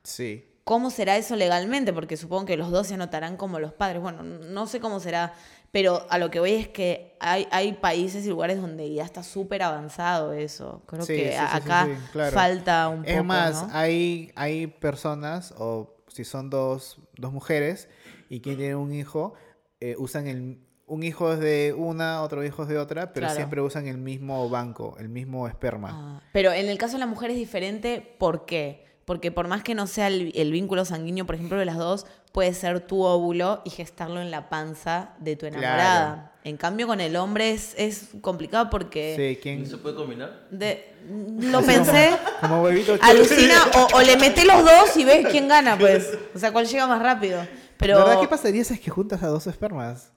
[0.03, 0.45] Sí.
[0.64, 1.91] ¿Cómo será eso legalmente?
[1.91, 4.01] Porque supongo que los dos se anotarán como los padres.
[4.01, 5.34] Bueno, no sé cómo será,
[5.74, 9.22] pero a lo que voy es que hay, hay países y lugares donde ya está
[9.22, 10.82] súper avanzado eso.
[10.86, 12.32] Creo Sí, que sí, acá sí, claro.
[12.34, 13.10] falta un poco.
[13.12, 13.70] Es más, ¿no?
[13.74, 17.89] hay, hay personas, o si son dos, dos mujeres
[18.36, 19.33] y quien tiene un hijo,
[19.79, 20.59] eh, usan el...
[20.88, 23.36] Un hijo es de una, otro hijo es de otra, pero Claro.
[23.36, 25.89] siempre usan el mismo banco, el mismo esperma.
[25.91, 28.86] Ah, pero en el caso de la mujer es diferente, ¿por qué?
[29.03, 32.05] Porque por más que no sea el, el vínculo sanguíneo, por ejemplo, de las dos,
[32.31, 36.33] puede ser tu óvulo y gestarlo en la panza de tu enamorada.
[36.43, 39.63] En cambio, con el hombre es, es complicado porque Sí, ¿quién?
[39.63, 40.45] ¿No se puede combinar?
[40.51, 40.93] de-
[41.39, 42.11] lo pensé,
[42.41, 46.15] Como huevito alucina, o, o le mete los dos y ves quién gana, pues.
[46.36, 47.41] O sea, cuál llega más rápido.
[47.78, 50.11] Pero ¿Verdad qué pasaría si es que juntas a dos espermas?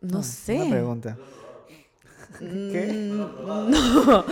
[0.00, 0.66] no Una sé.
[0.70, 1.16] pregunta.
[2.38, 3.10] ¿Qué?
[3.70, 4.24] No,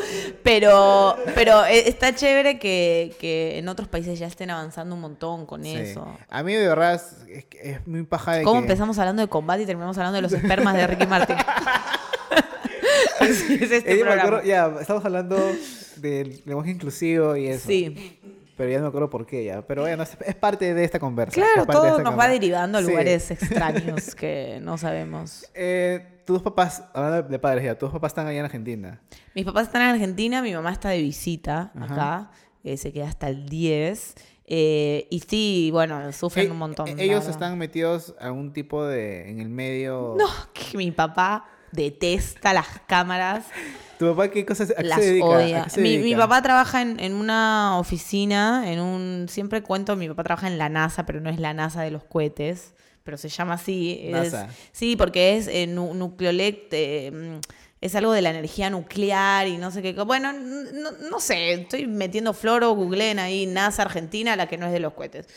[0.42, 5.44] pero, pero e- está chévere que, que en otros países ya estén avanzando un montón
[5.46, 5.74] con Sí.
[5.76, 6.06] eso.
[6.30, 7.16] A mí de verdad es,
[7.60, 8.66] es muy paja de ¿Cómo que...
[8.66, 11.36] empezamos hablando de combate y terminamos hablando de los espermas de Ricky Martin?
[13.20, 14.22] Así es este Eh, programa.
[14.22, 15.36] acuerdo- ya, estamos hablando
[15.96, 17.66] del lenguaje inclusivo y eso.
[17.66, 18.18] Sí,
[18.58, 19.62] Pero ya no me acuerdo por qué ya.
[19.66, 21.40] Pero bueno, es, es parte de esta conversa.
[21.40, 22.88] claro, todo nos va derivando a Sí.
[22.88, 25.46] lugares extraños que no sabemos.
[25.54, 29.00] Eh, tus papás, hablando de padres ya, tus papás están allá en Argentina.
[29.34, 31.94] Mis papás están en Argentina, mi mamá está de visita Ajá.
[31.94, 32.30] acá,
[32.64, 34.14] eh, se queda hasta el 10.
[34.50, 36.88] eh, y sí, bueno, sufren Eh, un montón.
[36.98, 39.30] ellos están metidos a un tipo de...
[39.30, 40.16] en el medio...
[40.18, 43.44] No, que mi papá detesta las cámaras,
[43.98, 45.26] ¿Tu papá qué cosas a qué las se dedica?
[45.26, 45.64] ¿A odia.
[45.64, 49.26] qué se Mi, papá trabaja en, en una oficina, en un...
[49.28, 52.04] Siempre cuento, mi papá trabaja en la NASA, pero no es la NASA de los
[52.04, 53.98] cohetes, pero se llama así.
[54.04, 54.48] es- NASA.
[54.70, 56.72] sí, porque es eh, nu- nucleolect...
[56.74, 57.40] eh,
[57.80, 59.92] es algo de la energía nuclear y no sé qué.
[59.92, 64.72] Bueno, no, no sé, estoy metiendo floro, googleen ahí NASA Argentina, la que no es
[64.72, 65.26] de los cohetes.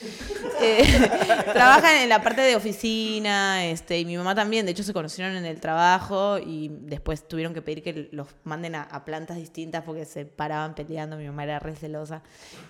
[0.63, 0.83] Eh,
[1.53, 5.35] trabajan en la parte de oficina, este, y mi mamá también, de hecho se conocieron
[5.35, 9.83] en el trabajo y después tuvieron que pedir que los manden a, a plantas distintas
[9.83, 12.21] porque se paraban peleando, mi mamá era re celosa.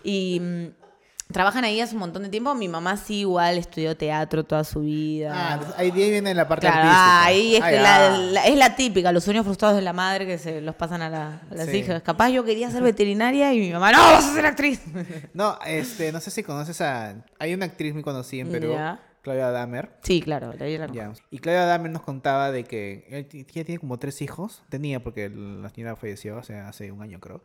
[0.06, 0.68] Y mm,
[1.32, 4.82] trabajan ahí hace un montón de tiempo, mi mamá sí igual estudió teatro toda su
[4.82, 5.32] vida.
[5.34, 7.24] Ah, ahí viene la parte Claro, artística.
[7.26, 10.38] ahí es, que la, la- es la típica, los sueños frustrados de la madre que
[10.38, 11.78] se los pasan a, la- a las Sí.
[11.78, 12.02] hijas.
[12.04, 14.82] Capaz yo quería ser veterinaria y mi mamá, no, vas a ser actriz.
[15.34, 17.16] No, este, no sé si conoces a...
[17.40, 18.76] Hay una actriz muy conocida en Perú.
[19.24, 19.92] Claudia Damer.
[20.02, 21.14] Sí, claro, la.
[21.30, 24.64] Y Claudia Damer nos contaba de que ella ti- ella tiene como tres hijos.
[24.70, 27.42] Tenía porque la señora falleció hace, hace un año, creo.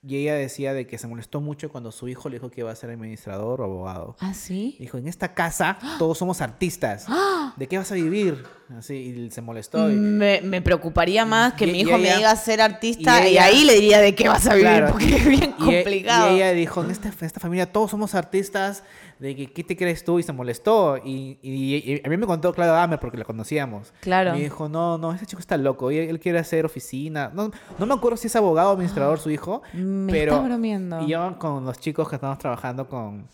[0.00, 2.70] Y ella decía de que se molestó mucho cuando su hijo le dijo que iba
[2.70, 4.16] a ser administrador o abogado.
[4.20, 4.76] ¿Ah, sí?
[4.78, 7.06] Dijo, en esta casa todos somos artistas.
[7.56, 8.44] ¿De qué vas a vivir?
[8.78, 9.90] Así, y se molestó.
[9.90, 13.64] y- Me, me preocuparía más que Y- mi hijo me diga ser artista y ahí
[13.64, 16.30] le diría de qué vas a vivir, Claro, porque es bien y- complicado.
[16.30, 18.84] Y, ella dijo, en esta, en esta familia todos somos artistas,
[19.18, 20.18] de que, ¿qué te crees tú?
[20.18, 20.96] Y se molestó.
[20.98, 23.92] Y, y- y a mí me contó Claudia Damer porque la conocíamos.
[24.00, 24.32] Claro.
[24.32, 27.30] Me dijo, no, no, ese chico está loco, él, él quiere hacer oficina.
[27.34, 30.32] No, no me acuerdo si es abogado o administrador su hijo, Me pero...
[30.34, 31.02] estás bromeando.
[31.02, 33.26] Y yo con los chicos que estamos trabajando con...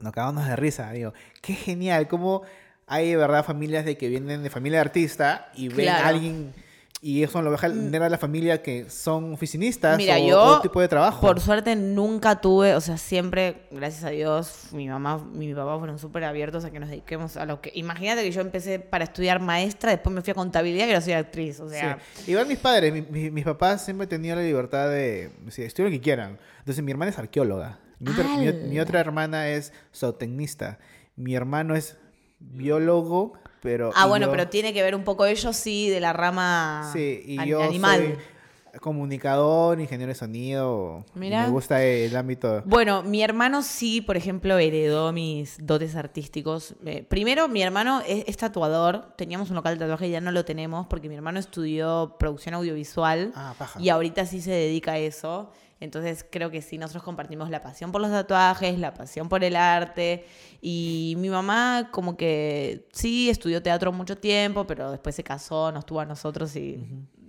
[0.00, 2.42] Nos cagamos de risa, digo, qué genial, cómo
[2.86, 6.04] hay de verdad familias de que vienen de familia de artista y ven Claro.
[6.04, 6.54] a alguien...
[7.06, 10.62] Y eso lo deja tener a la familia que son oficinistas Mira, o yo, otro
[10.62, 11.20] tipo de trabajo.
[11.20, 15.78] por suerte, nunca tuve, o sea, siempre, gracias a Dios, mi mamá y mi papá
[15.78, 17.70] fueron súper abiertos a que nos dediquemos a lo que...
[17.76, 21.12] Imagínate que yo empecé para estudiar maestra, después me fui a contabilidad y ahora soy
[21.12, 21.98] actriz, o sea...
[22.14, 22.32] Sí.
[22.32, 26.00] Igual mis padres, mi- mi- mis papás siempre tenido la libertad de estudiar lo que
[26.00, 26.38] quieran.
[26.58, 27.78] Entonces mi hermana es arqueóloga.
[28.00, 30.80] Mi otra, mi, mi otra hermana es zootecnista.
[31.14, 31.96] Mi hermano es
[32.40, 33.90] biólogo, pero...
[33.94, 37.22] Ah, bueno, yo- pero tiene que ver un poco ellos, sí, de la rama Sí,
[37.26, 38.00] y an- yo animal.
[38.00, 41.04] soy comunicador, ingeniero de sonido.
[41.14, 41.44] Mira.
[41.44, 42.62] Me gusta el ámbito.
[42.66, 46.74] Bueno, mi hermano sí, por ejemplo, heredó mis dotes artísticos.
[46.84, 49.14] Eh, primero, mi hermano es, es tatuador.
[49.16, 52.54] Teníamos un local de tatuaje y ya no lo tenemos porque mi hermano estudió producción
[52.54, 53.80] audiovisual Ah, paja.
[53.80, 55.50] y ahorita sí se dedica a eso.
[55.78, 59.56] Entonces creo que sí, nosotros compartimos la pasión por los tatuajes, la pasión por el
[59.56, 60.24] arte.
[60.62, 65.84] Y mi mamá como que sí estudió teatro mucho tiempo, pero después se casó, nos
[65.84, 66.82] tuvo a nosotros y...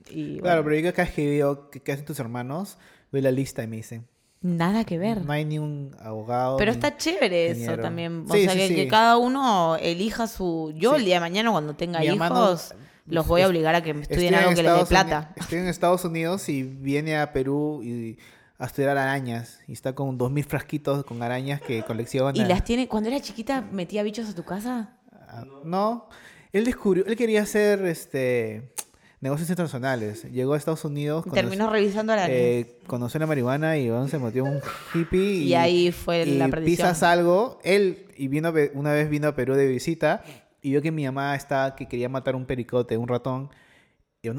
[0.09, 2.77] y Claro, bueno, pero yo vez que veo qué qué hacen tus hermanos,
[3.11, 4.07] veo la lista y me dicen,
[4.39, 5.25] Nada que ver.
[5.25, 6.57] no hay ni un abogado.
[6.57, 8.23] Pero está chévere eso también.
[8.29, 8.75] O Sí, sea, sí, que, sí.
[8.75, 10.73] que cada uno elija su...
[10.75, 12.75] Yo el día de mañana cuando tenga Mi hermano, hijos,
[13.07, 15.33] los voy a obligar a que estudien Estoy algo que les dé Estados plata.
[15.35, 18.17] Estoy en Estados Unidos y viene a Perú y
[18.59, 19.59] a estudiar arañas.
[19.67, 22.37] Y está con dos mil frasquitos con arañas que colecciona.
[22.37, 22.87] ¿Y las tiene...
[22.87, 24.97] Cuando era chiquita metía bichos a tu casa?
[25.27, 26.09] Ah, No,
[26.53, 28.71] él descubrió, él quería hacer este
[29.19, 30.23] negocios internacionales.
[30.31, 32.29] Llegó a Estados Unidos, Y conoció- terminó revisando la...
[32.29, 34.59] eh, conoció la marihuana y bueno, se metió un
[34.93, 35.19] hippie.
[35.43, 36.87] Y ahí fue y la perdición.
[36.87, 37.59] pisas algo.
[37.63, 40.23] Él y vino una vez vino a Perú de visita
[40.61, 43.49] y vio que mi mamá estaba que quería matar un pericote, un ratón.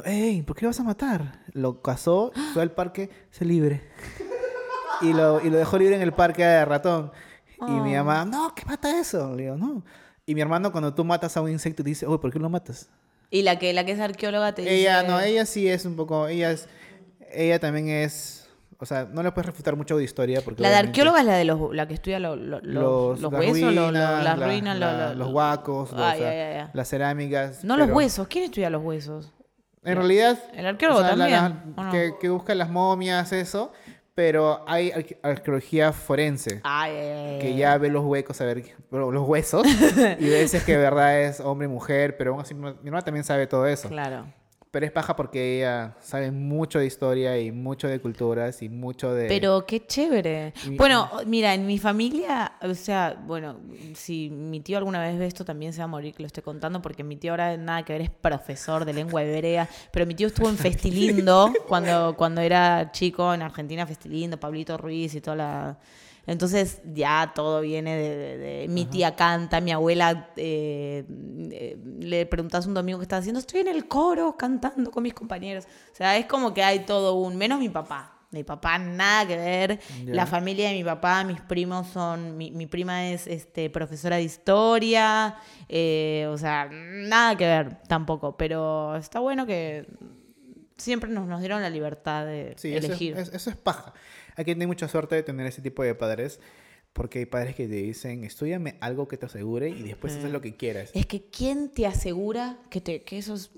[0.06, 0.42] Y.
[0.42, 1.40] ¿Por qué lo vas a matar?
[1.52, 3.82] Lo cazó, fue al parque, se libre.
[5.00, 7.12] Y lo, y lo dejó libre en el parque de ratón.
[7.68, 9.32] Y mi mamá, no, ¿qué mata eso?
[9.36, 9.84] Le digo, no.
[10.26, 12.50] Y mi hermano, cuando tú matas a un insecto, te dice, oye, ¿por qué lo
[12.50, 12.90] matas?
[13.30, 14.74] Y la que, la que es arqueóloga te dice...
[14.74, 16.68] Ella, no, ella sí es un poco, ella es,
[17.32, 20.76] ella también es, o sea, no le puedes refutar mucho de historia porque La de
[20.76, 24.24] arqueóloga es la de los, la que estudia lo- lo- los, los huesos, lo- las
[24.24, 26.70] la- ruinas, los huacos, Ah, ya.
[26.74, 27.62] las cerámicas.
[27.62, 28.26] No los huesos.
[28.26, 29.32] ¿Quién estudia los huesos?
[29.88, 31.90] En realidad, El arqueólogo también, la- ¿o no?
[31.92, 33.72] que, que busca las momias, eso,
[34.14, 36.60] pero hay arque- arqueología forense.
[36.64, 39.64] Ay, ay, ay, que ya ve los huecos, a ver, los huesos,
[40.18, 43.02] y veces que de verdad es hombre y mujer, pero aún así mi mi hermana
[43.02, 43.88] también sabe todo eso.
[43.88, 44.26] Claro.
[44.70, 49.14] Pero es paja porque ella sabe mucho de historia y mucho de culturas y mucho
[49.14, 49.26] de...
[49.26, 50.52] Pero qué chévere.
[50.76, 53.56] Bueno, mira, en mi familia, o sea, bueno,
[53.94, 56.42] si mi tío alguna vez ve esto también se va a morir que lo esté
[56.42, 60.14] contando, porque mi tío ahora nada que ver es profesor de lengua hebrea, pero mi
[60.14, 65.36] tío estuvo en Festilindo cuando, cuando era chico en Argentina, Festilindo, Pablito Ruiz y toda
[65.36, 65.78] la...
[66.28, 68.16] Entonces ya todo viene de...
[68.16, 71.04] de- de- mi tía canta, mi abuela eh,
[71.50, 75.14] eh, le preguntas un domingo qué está haciendo, estoy en el coro cantando con mis
[75.14, 75.64] compañeros.
[75.92, 77.36] O sea, es como que hay todo un...
[77.36, 78.14] Menos mi papá.
[78.30, 79.80] Mi papá nada que ver.
[80.04, 82.36] La familia de mi papá, mis primos son...
[82.36, 85.36] Mi, mi prima es este, profesora de historia.
[85.66, 88.36] eh, o sea, nada que ver tampoco.
[88.36, 89.86] Pero está bueno que
[90.76, 93.16] siempre nos, nos dieron la libertad de Sí, eso es, elegir.
[93.16, 93.94] es- eso es paja.
[94.38, 96.38] Hay que tener mucha suerte de tener ese tipo de padres,
[96.92, 100.40] porque hay padres que te dicen, estudiame algo que te asegure y después haces lo
[100.40, 100.92] que quieras.
[100.94, 103.50] Es que ¿quién te asegura que, te, que esos...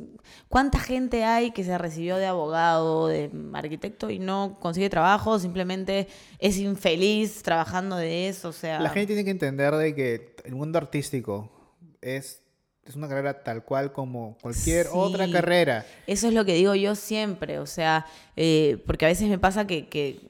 [0.49, 5.39] ¿Cuánta gente hay que se recibió de abogado, de arquitecto y no consigue trabajo?
[5.39, 6.09] Simplemente
[6.39, 8.81] es infeliz trabajando de eso, o sea...
[8.81, 12.43] La gente tiene que entender de que el mundo artístico es,
[12.87, 14.93] es una carrera tal cual como cualquier Sí.
[14.95, 15.85] otra carrera.
[16.07, 18.07] Eso es lo que digo yo siempre, o sea,
[18.37, 20.20] eh, porque a veces me pasa que, que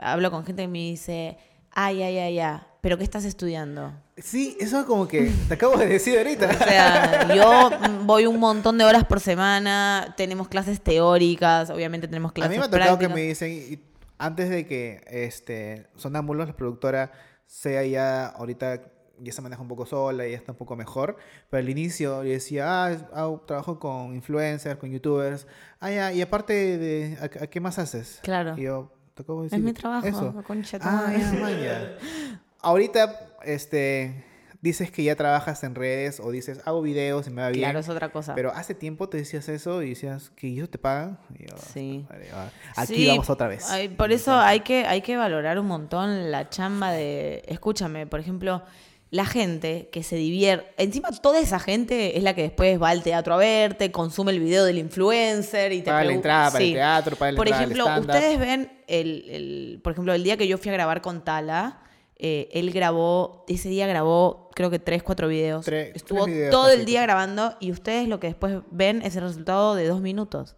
[0.00, 1.36] hablo con gente que me dice,
[1.72, 3.92] ay, ay, ay, ay, pero ¿qué estás estudiando?
[4.16, 6.48] Sí, eso es como que te acabo de decir ahorita.
[6.50, 7.70] O sea, yo
[8.04, 12.58] voy un montón de horas por semana, tenemos clases teóricas, obviamente tenemos A clases mí
[12.58, 13.14] me ha tocado que prácticas.
[13.14, 13.78] me dicen, y
[14.16, 17.12] antes de que este, Sonámbulos, la productora,
[17.46, 18.80] sea ya ahorita,
[19.20, 21.16] ya se maneja un poco sola y ya está un poco mejor,
[21.50, 25.46] pero al inicio yo decía, ah, es- ah, trabajo con influencers, con youtubers,
[25.80, 28.20] ah, ya, y aparte de, ¿a, a qué más haces?
[28.22, 28.54] Claro.
[28.56, 30.34] Y yo, te acabo de Es decir mi trabajo, eso.
[30.46, 31.96] concha Ah, ya.
[32.60, 34.24] Ahorita, este,
[34.60, 37.60] dices que ya trabajas en redes o dices, hago videos y me va bien.
[37.62, 38.34] Claro, es otra cosa.
[38.34, 41.18] Pero hace tiempo te decías eso y decías que ellos te pagan.
[41.38, 42.04] Yo, Sí.
[42.10, 43.66] "Madre, va, Aquí Sí, vamos otra vez.
[43.96, 47.42] por eso hay que, hay que valorar un montón la chamba de.
[47.46, 48.62] Escúchame, por ejemplo,
[49.10, 50.66] la gente que se divierte.
[50.78, 54.40] Encima, toda esa gente es la que después va al teatro a verte, consume el
[54.40, 57.84] video del influencer y te Paga la entrada para el teatro, paga la Por ejemplo,
[58.00, 61.80] ustedes ven, el, el- por ejemplo, el día que yo fui a grabar con Tala.
[62.18, 65.64] eh, él grabó, ese día grabó creo que tres, cuatro videos.
[65.66, 69.14] Tres- Estuvo tres videos todo el día grabando y ustedes lo que después ven es
[69.16, 70.56] el resultado de dos minutos.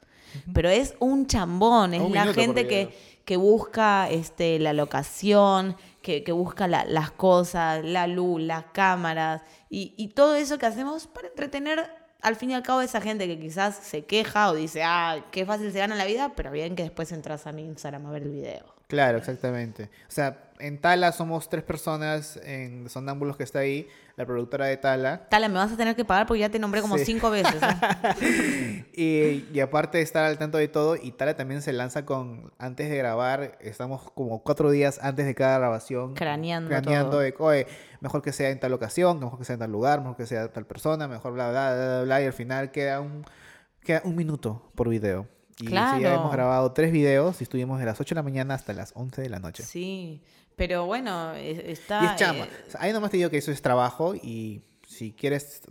[0.54, 2.90] Pero es un chambón, es Un la gente que,
[3.24, 5.76] que busca este, la locación,
[6.24, 11.28] que, busca la- las cosas, la luz, las cámaras y, todo eso que hacemos para
[11.28, 11.90] entretener
[12.22, 15.44] al fin y al cabo esa gente que quizás se queja o dice, ah, qué
[15.44, 18.22] fácil se gana la vida, pero bien que después entras a mi Instagram a ver
[18.22, 18.74] el video.
[18.88, 19.84] Claro, exactamente.
[20.08, 24.76] O sea, en Tala somos tres personas en Sonámbulos que está ahí, la productora de
[24.76, 25.28] Tala.
[25.28, 27.04] Tala, me vas a tener que pagar porque ya te nombré como Sí.
[27.04, 27.54] cinco veces.
[28.20, 28.84] ¿eh?
[28.94, 32.52] y, y aparte de estar al tanto de todo, y Tala también se lanza con,
[32.58, 36.14] antes de grabar, estamos como cuatro días antes de cada grabación.
[36.14, 37.20] Craneando Craneando todo.
[37.20, 37.66] de, oye,
[38.00, 40.48] mejor que sea en tal ocasión, mejor que sea en tal lugar, mejor que sea
[40.52, 43.24] tal persona, mejor bla, bla, bla, bla, bla, y al final queda un,
[43.82, 45.28] queda un minuto por video.
[45.60, 46.14] Y sí, ya Claro.
[46.20, 49.22] hemos grabado tres videos y estuvimos de las 8 de la mañana hasta las 11
[49.22, 49.64] de la noche.
[49.64, 50.22] Sí,
[50.58, 52.02] pero bueno, e- está...
[52.02, 52.44] Y es chamba.
[52.44, 55.62] eh, ahí nomás te digo que eso es trabajo y si quieres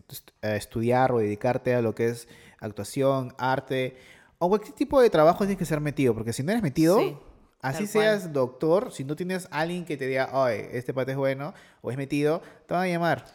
[0.42, 2.28] eh, estudiar o dedicarte a lo que es
[2.60, 3.98] actuación, arte
[4.40, 7.16] o cualquier tipo de trabajo tienes que ser metido, porque si no eres metido, Sí,
[7.62, 11.54] así seas doctor, si no tienes alguien que te diga, oye, este pate es bueno
[11.82, 13.26] o es metido, te van a llamar.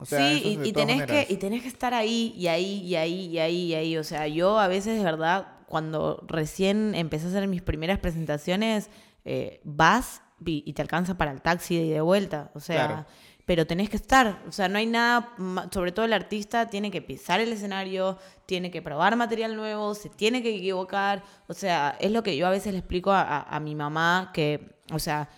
[0.00, 2.94] O sea, sí, y, y tenés que, y tenés que estar ahí, y ahí, y
[2.96, 3.96] ahí, y ahí, y ahí.
[3.96, 8.90] O sea, yo a veces, de verdad, cuando recién empecé a hacer mis primeras presentaciones,
[9.24, 12.50] eh, vas y, te alcanza para el taxi y de vuelta.
[12.54, 13.06] O sea, Claro.
[13.44, 14.42] pero tenés que estar.
[14.48, 15.30] O sea, no hay nada,
[15.72, 20.08] sobre todo el artista tiene que pisar el escenario, tiene que probar material nuevo, se
[20.10, 21.22] tiene que equivocar.
[21.48, 24.30] O sea, es lo que yo a veces le explico a, a- a mi mamá
[24.34, 25.28] que, o sea,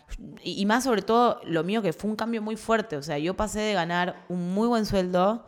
[0.43, 2.97] y, y más sobre todo lo mío que fue un cambio muy fuerte.
[2.97, 5.47] O sea, yo pasé de ganar un muy buen sueldo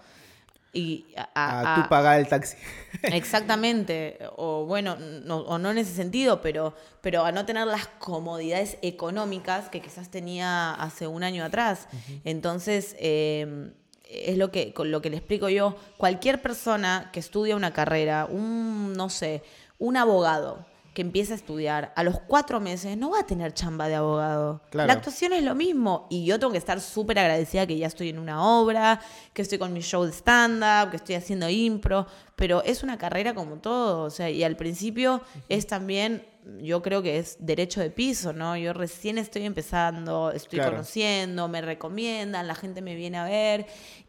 [0.72, 2.56] y a, a- a tú pagar el taxi.
[3.02, 7.86] Exactamente, o bueno, no, o no en ese sentido, pero, pero a no tener las
[7.98, 11.88] comodidades económicas que quizás tenía hace un año atrás.
[12.24, 13.72] Entonces, eh,
[14.04, 18.26] es lo que, con lo que le explico yo, cualquier persona que estudia una carrera,
[18.26, 19.42] un, no sé,
[19.78, 23.88] un abogado que empieza a estudiar, a los cuatro meses no va a tener chamba
[23.88, 24.60] de abogado.
[24.70, 24.86] Claro.
[24.88, 26.06] La actuación es lo mismo.
[26.10, 29.00] Y yo tengo que estar súper agradecida que ya estoy en una obra,
[29.32, 32.06] que estoy con mi show de stand-up, que estoy haciendo impro.
[32.36, 34.02] Pero es una carrera como todo.
[34.04, 36.26] O sea, y al principio es también,
[36.60, 38.56] yo creo que es derecho de piso, ¿no?
[38.58, 40.72] Yo recién estoy empezando, estoy Claro.
[40.72, 43.66] conociendo, me recomiendan, la gente me viene a ver.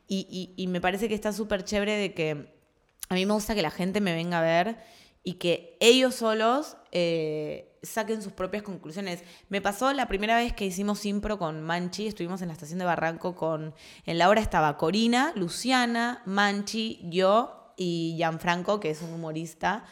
[0.08, 2.54] Y, y- y me parece que está súper chévere de que
[3.10, 4.78] a mí me gusta que la gente me venga a ver
[5.24, 9.24] y que ellos solos eh, saquen sus propias conclusiones.
[9.50, 12.86] Me pasó la primera vez que hicimos impro con Manchi, estuvimos en la estación de
[12.86, 13.74] Barranco con...
[14.06, 19.86] En la obra estaba Corina, Luciana, Manchi, yo y Gianfranco, que es un humorista.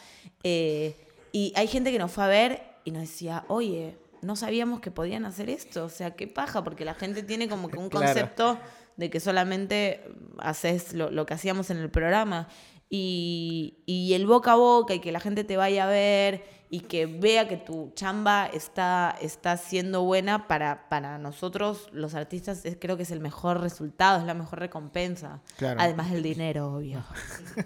[0.43, 0.95] eh,
[1.33, 4.91] y hay gente que nos fue a ver y nos decía, oye, no sabíamos que
[4.91, 5.85] podían hacer esto.
[5.85, 8.05] O sea, qué paja, porque la gente tiene como que un Claro.
[8.05, 8.59] concepto
[8.97, 10.03] de que solamente
[10.39, 12.49] haces lo, lo que hacíamos en el programa.
[12.93, 16.81] Y, y el boca a boca y que la gente te vaya a ver y
[16.81, 22.77] que vea que tu chamba está, está siendo buena para, para nosotros los artistas es,
[22.79, 25.41] creo que es el mejor resultado, es la mejor recompensa.
[25.57, 25.81] Claro.
[25.81, 27.03] Además del dinero, obvio.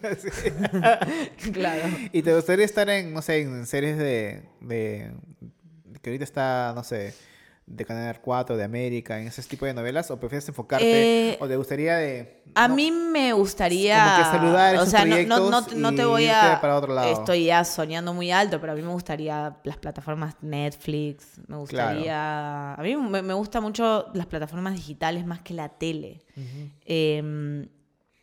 [1.53, 1.83] claro.
[2.11, 5.11] ¿Y te gustaría estar en, no sé, en series de, de
[6.01, 7.15] que ahorita está, no sé,
[7.67, 10.11] de Canal 4, de América, en ese tipo de novelas?
[10.11, 11.31] ¿O prefieres enfocarte?
[11.31, 12.43] Eh, ¿O te gustaría de...
[12.53, 14.03] A no, mí me gustaría.
[14.03, 16.35] Como que saludar o esos sea, no, no, no, proyectos no te y voy irte
[16.35, 16.61] a.
[16.61, 17.11] para otro lado.
[17.11, 21.39] Estoy ya soñando muy alto, pero a mí me gustaría las plataformas Netflix.
[21.47, 22.73] Me gustaría.
[22.75, 26.21] A mí me, me gustan mucho las plataformas digitales más que la tele.
[26.85, 27.67] Eh,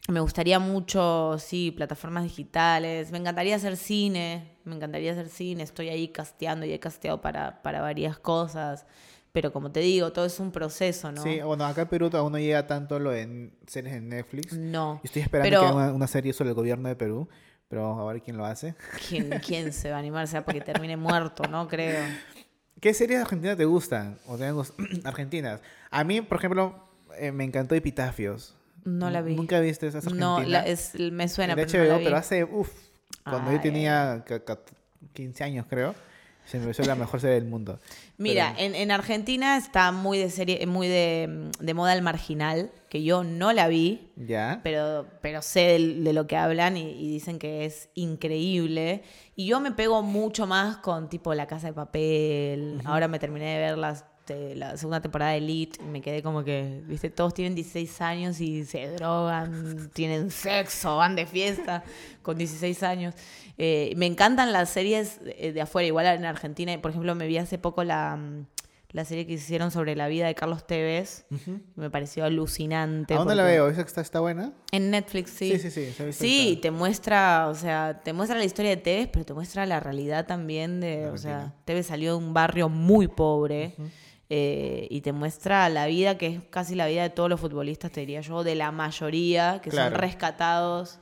[0.08, 3.12] me gustaría mucho, sí, plataformas digitales.
[3.12, 4.56] Me encantaría hacer cine.
[4.64, 5.62] Me encantaría hacer cine.
[5.62, 8.84] Estoy ahí casteando y he casteado para, para varias cosas.
[9.32, 11.22] Pero como te digo, todo es un proceso, ¿no?
[11.22, 14.52] Sí, bueno, acá en Perú aún no llega tanto lo de series en Netflix.
[14.52, 15.00] No.
[15.02, 17.28] Y Estoy esperando Pero- que haga una, una serie sobre el gobierno de Perú,
[17.68, 18.74] pero a ver quién lo hace.
[19.08, 20.28] ¿Quién, quién se va a animar?
[20.28, 21.66] Sea porque termine muerto, ¿no?
[21.66, 22.04] Creo.
[22.80, 24.18] ¿Qué series argentinas te gustan?
[24.26, 24.74] O te han gust-
[25.04, 25.60] argentinas.
[25.90, 28.54] A mí, por ejemplo, eh, me encantó Epitafios.
[28.84, 29.34] No la vi.
[29.36, 30.26] ¿Nunca viste esa argentina?
[30.26, 32.04] No, la- es, me suena, de pero no la HBO, vi.
[32.04, 32.70] pero hace, uff,
[33.24, 33.62] cuando yo Ay.
[33.62, 34.58] tenía ca- ca-
[35.14, 35.94] 15 años, creo,
[36.44, 37.78] se me pareció la mejor serie del mundo.
[38.18, 42.70] Mira, Pero- en, en Argentina está muy de serie, muy de, de moda el marginal,
[42.88, 44.60] que yo no la vi, ¿Ya?
[44.62, 49.02] pero, pero sé de, de lo que hablan y, y dicen que es increíble.
[49.34, 52.80] Y yo me pego mucho más con tipo La Casa de Papel.
[52.84, 56.22] Ahora me terminé de ver las, de la segunda temporada de Elite y me quedé
[56.22, 61.82] como que, viste, todos tienen 16 años y se drogan, tienen sexo, van de fiesta
[62.22, 63.14] con 16 años.
[63.58, 67.38] Eh, me encantan las series de, de afuera, igual en Argentina, por ejemplo, me vi
[67.38, 68.16] hace poco la...
[68.16, 68.46] mm,
[68.94, 71.24] La serie que hicieron sobre la vida de Carlos Tevez
[71.76, 73.14] me pareció alucinante.
[73.14, 73.68] ¿A dónde la veo?
[73.70, 74.52] ¿Esa que está, está buena?
[74.70, 75.58] en Netflix, sí.
[75.58, 79.24] Sí, sí, sí, Sí, te muestra, o sea, te muestra la historia de Tevez, pero
[79.24, 81.54] te muestra la realidad también de, o sea.
[81.64, 83.74] Tevez salió de un barrio muy pobre
[84.34, 87.90] eh, y te muestra la vida que es casi la vida de todos los futbolistas,
[87.92, 89.90] te diría yo, de la mayoría, que Claro.
[89.90, 90.98] son rescatados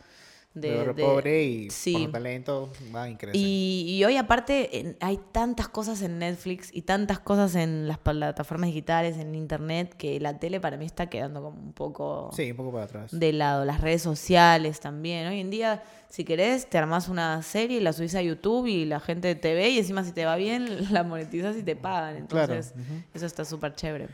[0.53, 1.93] De, de- barrio de- pobre y sí.
[1.93, 3.39] con talento va crece.
[3.39, 7.99] Y, y hoy aparte en- hay tantas cosas en Netflix y tantas cosas en las
[7.99, 12.51] plataformas digitales, en internet, que la tele para mí está quedando como un poco Sí,
[12.51, 13.17] un poco para atrás.
[13.17, 13.65] de lado.
[13.65, 15.29] Las redes sociales también.
[15.29, 18.99] Hoy en día, si querés, te armás una serie, la subís a YouTube y la
[18.99, 22.27] gente te ve y encima si te va bien, la monetizas y te pagan.
[22.27, 22.75] Claro, Entonces,
[23.15, 24.09] eso está súper chévere.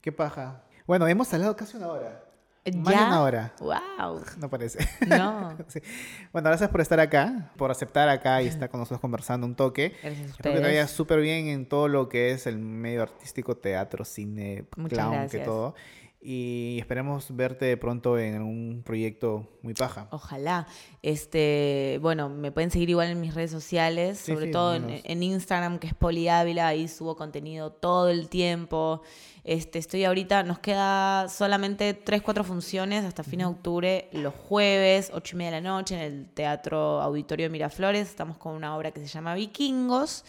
[0.00, 0.64] Qué paja.
[0.84, 2.22] Bueno, hemos hablado casi una hora.
[2.72, 3.06] ¿Ya?
[3.08, 3.54] una hora.
[3.60, 4.20] ¡Wow!
[4.38, 4.78] No parece.
[5.06, 5.56] No.
[5.68, 5.80] Sí.
[6.32, 9.94] Bueno, gracias por estar acá, por aceptar acá y estar con nosotros conversando un toque.
[10.02, 10.90] Gracias a Espero que te vaya ustedes.
[10.96, 15.38] súper bien en todo lo que es el medio artístico, teatro, cine, Muchas clown, que
[15.40, 15.74] todo.
[16.28, 20.08] Y esperemos verte pronto en un proyecto muy paja.
[20.10, 20.66] Ojalá.
[21.00, 25.00] Este, bueno, me pueden seguir igual en mis redes sociales, Sí, sobre sí, todo en,
[25.04, 29.02] en Instagram, que es Poli Ávila, ahí subo contenido todo el tiempo.
[29.48, 35.12] Este, estoy ahorita, nos queda solamente tres, cuatro funciones hasta fines de octubre, los jueves,
[35.14, 38.08] ocho y media de la noche, en el Teatro Auditorio de Miraflores.
[38.08, 40.24] Estamos con una obra que se llama Vikingos.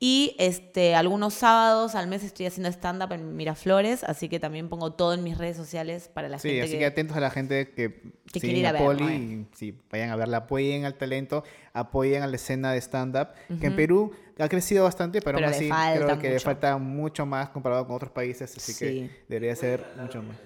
[0.00, 4.92] Y este, algunos sábados al mes estoy haciendo stand-up en Miraflores, así que también pongo
[4.94, 6.78] todo en mis redes sociales para la Sí, gente así que...
[6.80, 9.16] que atentos a la gente que que quiere ir a a Poli eh.
[9.16, 13.28] y sí, vayan a verla, apoyen al talento, apoyen a la escena de stand-up,
[13.60, 15.68] que en Perú ha crecido bastante, pero, Pero aún así
[15.98, 18.78] creo que le falta mucho más comparado con otros países, así Sí.
[18.84, 20.36] que debería ser mucho más.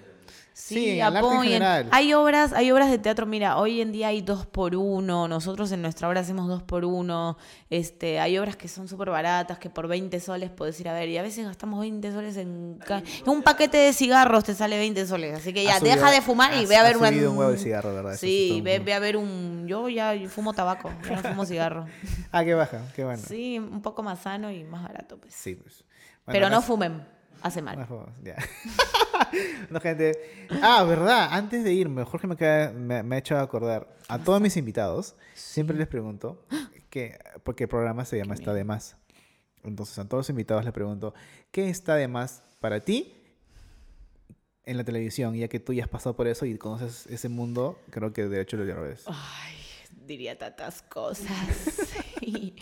[0.53, 1.63] Sí, Sí, apoyen.
[1.91, 5.71] Hay obras, hay obras de teatro, mira, hoy en día hay dos por uno, nosotros
[5.71, 7.37] en nuestra obra hacemos dos por uno,
[7.69, 11.07] este, hay obras que son súper baratas, que por 20 soles puedes ir a ver,
[11.09, 12.79] y a veces gastamos 20 soles en...
[13.25, 16.53] un paquete de cigarros te sale 20 soles, así que ya, subido- deja de fumar
[16.53, 17.09] y ha- ve a ver una...
[17.09, 18.17] un huevo el cigarro, ¿verdad?
[18.17, 19.65] Sí Sí, ve, a ver un...
[19.67, 21.85] Yo ya fumo tabaco, yo no fumo cigarro.
[22.33, 23.21] Ah, qué baja, qué bueno.
[23.27, 25.33] Sí, Sí, un poco más sano y más barato, pues.
[25.43, 25.55] pues.
[25.55, 25.83] Bueno,
[26.25, 27.03] Pero no fumen,
[27.41, 27.87] hace mal.
[28.23, 28.35] Ya.
[29.69, 30.47] no, gente.
[30.61, 34.41] Ah, verdad, antes de irme, Jorge me, acaba- me, me ha hecho acordar a todos
[34.41, 36.45] mis invitados, siempre les pregunto,
[36.89, 38.97] que, porque el programa se llama Está de Más.
[39.63, 41.13] Entonces, a todos los invitados les pregunto,
[41.51, 43.15] ¿qué está de más para ti
[44.65, 45.35] en la televisión?
[45.35, 48.41] Ya que tú ya has pasado por eso y conoces ese mundo, creo que de
[48.41, 49.03] hecho lo revés.
[49.07, 49.55] Ay,
[50.05, 51.27] diría tantas cosas.
[52.21, 52.53] Sí.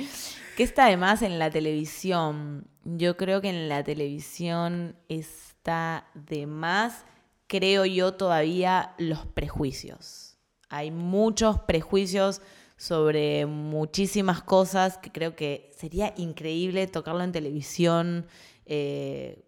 [0.56, 2.66] ¿Qué está además en la televisión?
[2.86, 7.04] Yo creo que en la televisión está de más,
[7.48, 10.38] creo yo todavía, los prejuicios.
[10.70, 12.42] Hay muchos prejuicios
[12.78, 18.26] sobre muchísimas cosas que creo que sería increíble tocarlo en televisión.
[18.66, 19.44] eh,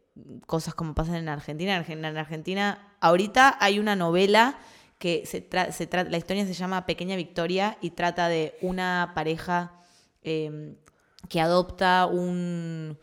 [0.45, 1.77] cosas como pasan en Argentina.
[1.77, 4.59] En Argen- en Argentina, ahorita hay una novela
[5.01, 9.11] que se tra- se tra- la historia se llama Pequeña Victoria y trata de una
[9.15, 9.73] pareja
[10.21, 10.75] eh,
[11.27, 12.97] que adopta un,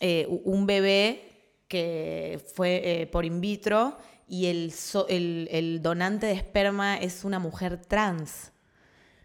[0.00, 1.28] eh, un bebé
[1.68, 7.22] que fue eh, por in vitro y el, so- el, el donante de esperma es
[7.24, 8.52] una mujer trans.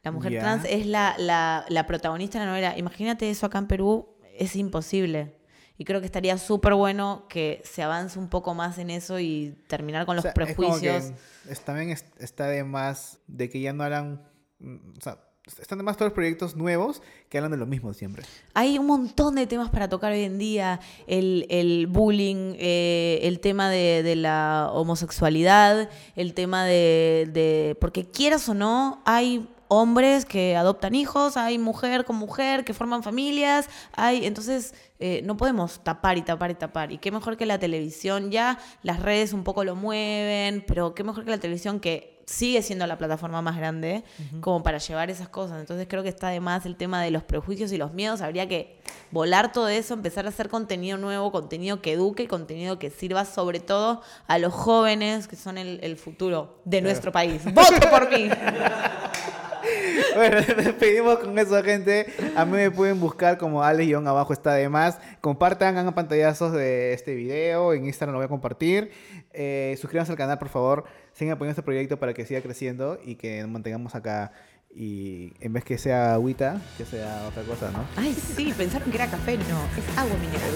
[0.04, 2.78] La mujer trans es la, la- la protagonista de la novela.
[2.78, 5.34] Imagínate eso acá en Perú, es imposible.
[5.82, 9.56] Y creo que estaría súper bueno que se avance un poco más en eso y
[9.68, 11.06] terminar con O los es prejuicios.
[11.46, 14.22] que es- también es- está de más de que ya no harán.
[14.60, 15.18] mm, O sea,
[15.60, 18.24] están de más todos los proyectos nuevos que hablan de lo mismo siempre.
[18.54, 20.80] Hay un montón de temas para tocar hoy en día.
[21.08, 28.06] El, el bullying, eh, el tema de, de la homosexualidad, el tema de, de- Porque
[28.06, 33.70] quieras o no, hay hombres que adoptan hijos, hay mujer con mujer que forman familias,
[33.94, 34.26] hay...
[34.26, 36.92] Entonces, eh, no podemos tapar y tapar y tapar.
[36.92, 38.32] Y qué mejor que la televisión.
[38.32, 42.62] Ya las redes un poco lo mueven, pero qué mejor que la televisión que sigue
[42.62, 44.04] siendo la plataforma más grande
[44.42, 45.62] como para llevar esas cosas.
[45.62, 48.20] Entonces creo que está de más el tema de los prejuicios y los miedos.
[48.20, 48.78] Habría que
[49.10, 53.62] volar todo eso, empezar a hacer contenido nuevo, contenido que eduque, contenido que sirva sobre
[53.62, 57.42] todo a los jóvenes que son el, el futuro de nuestro país.
[57.46, 58.30] ¡Vote por mí!
[60.16, 62.08] Bueno, nos despedimos con eso, gente.
[62.36, 65.00] A mí me pueden buscar como Alex abajo está de más.
[65.22, 67.74] Compartan, hagan pantallazos de este video.
[67.74, 68.92] En Instagram lo voy a compartir.
[69.34, 70.86] Eh, suscríbanse al canal, por favor.
[71.14, 74.32] Sigan apoyando este proyecto para que siga creciendo y que nos mantengamos acá.
[74.74, 77.86] Y en vez que sea agüita, que sea otra cosa, ¿no?
[77.98, 79.38] Ay, sí, pensaron que era café.
[79.38, 79.44] No,
[79.78, 80.52] es agua mineral.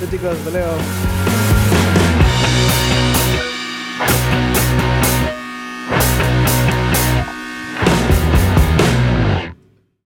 [0.10, 1.57] Chicos, hasta luego.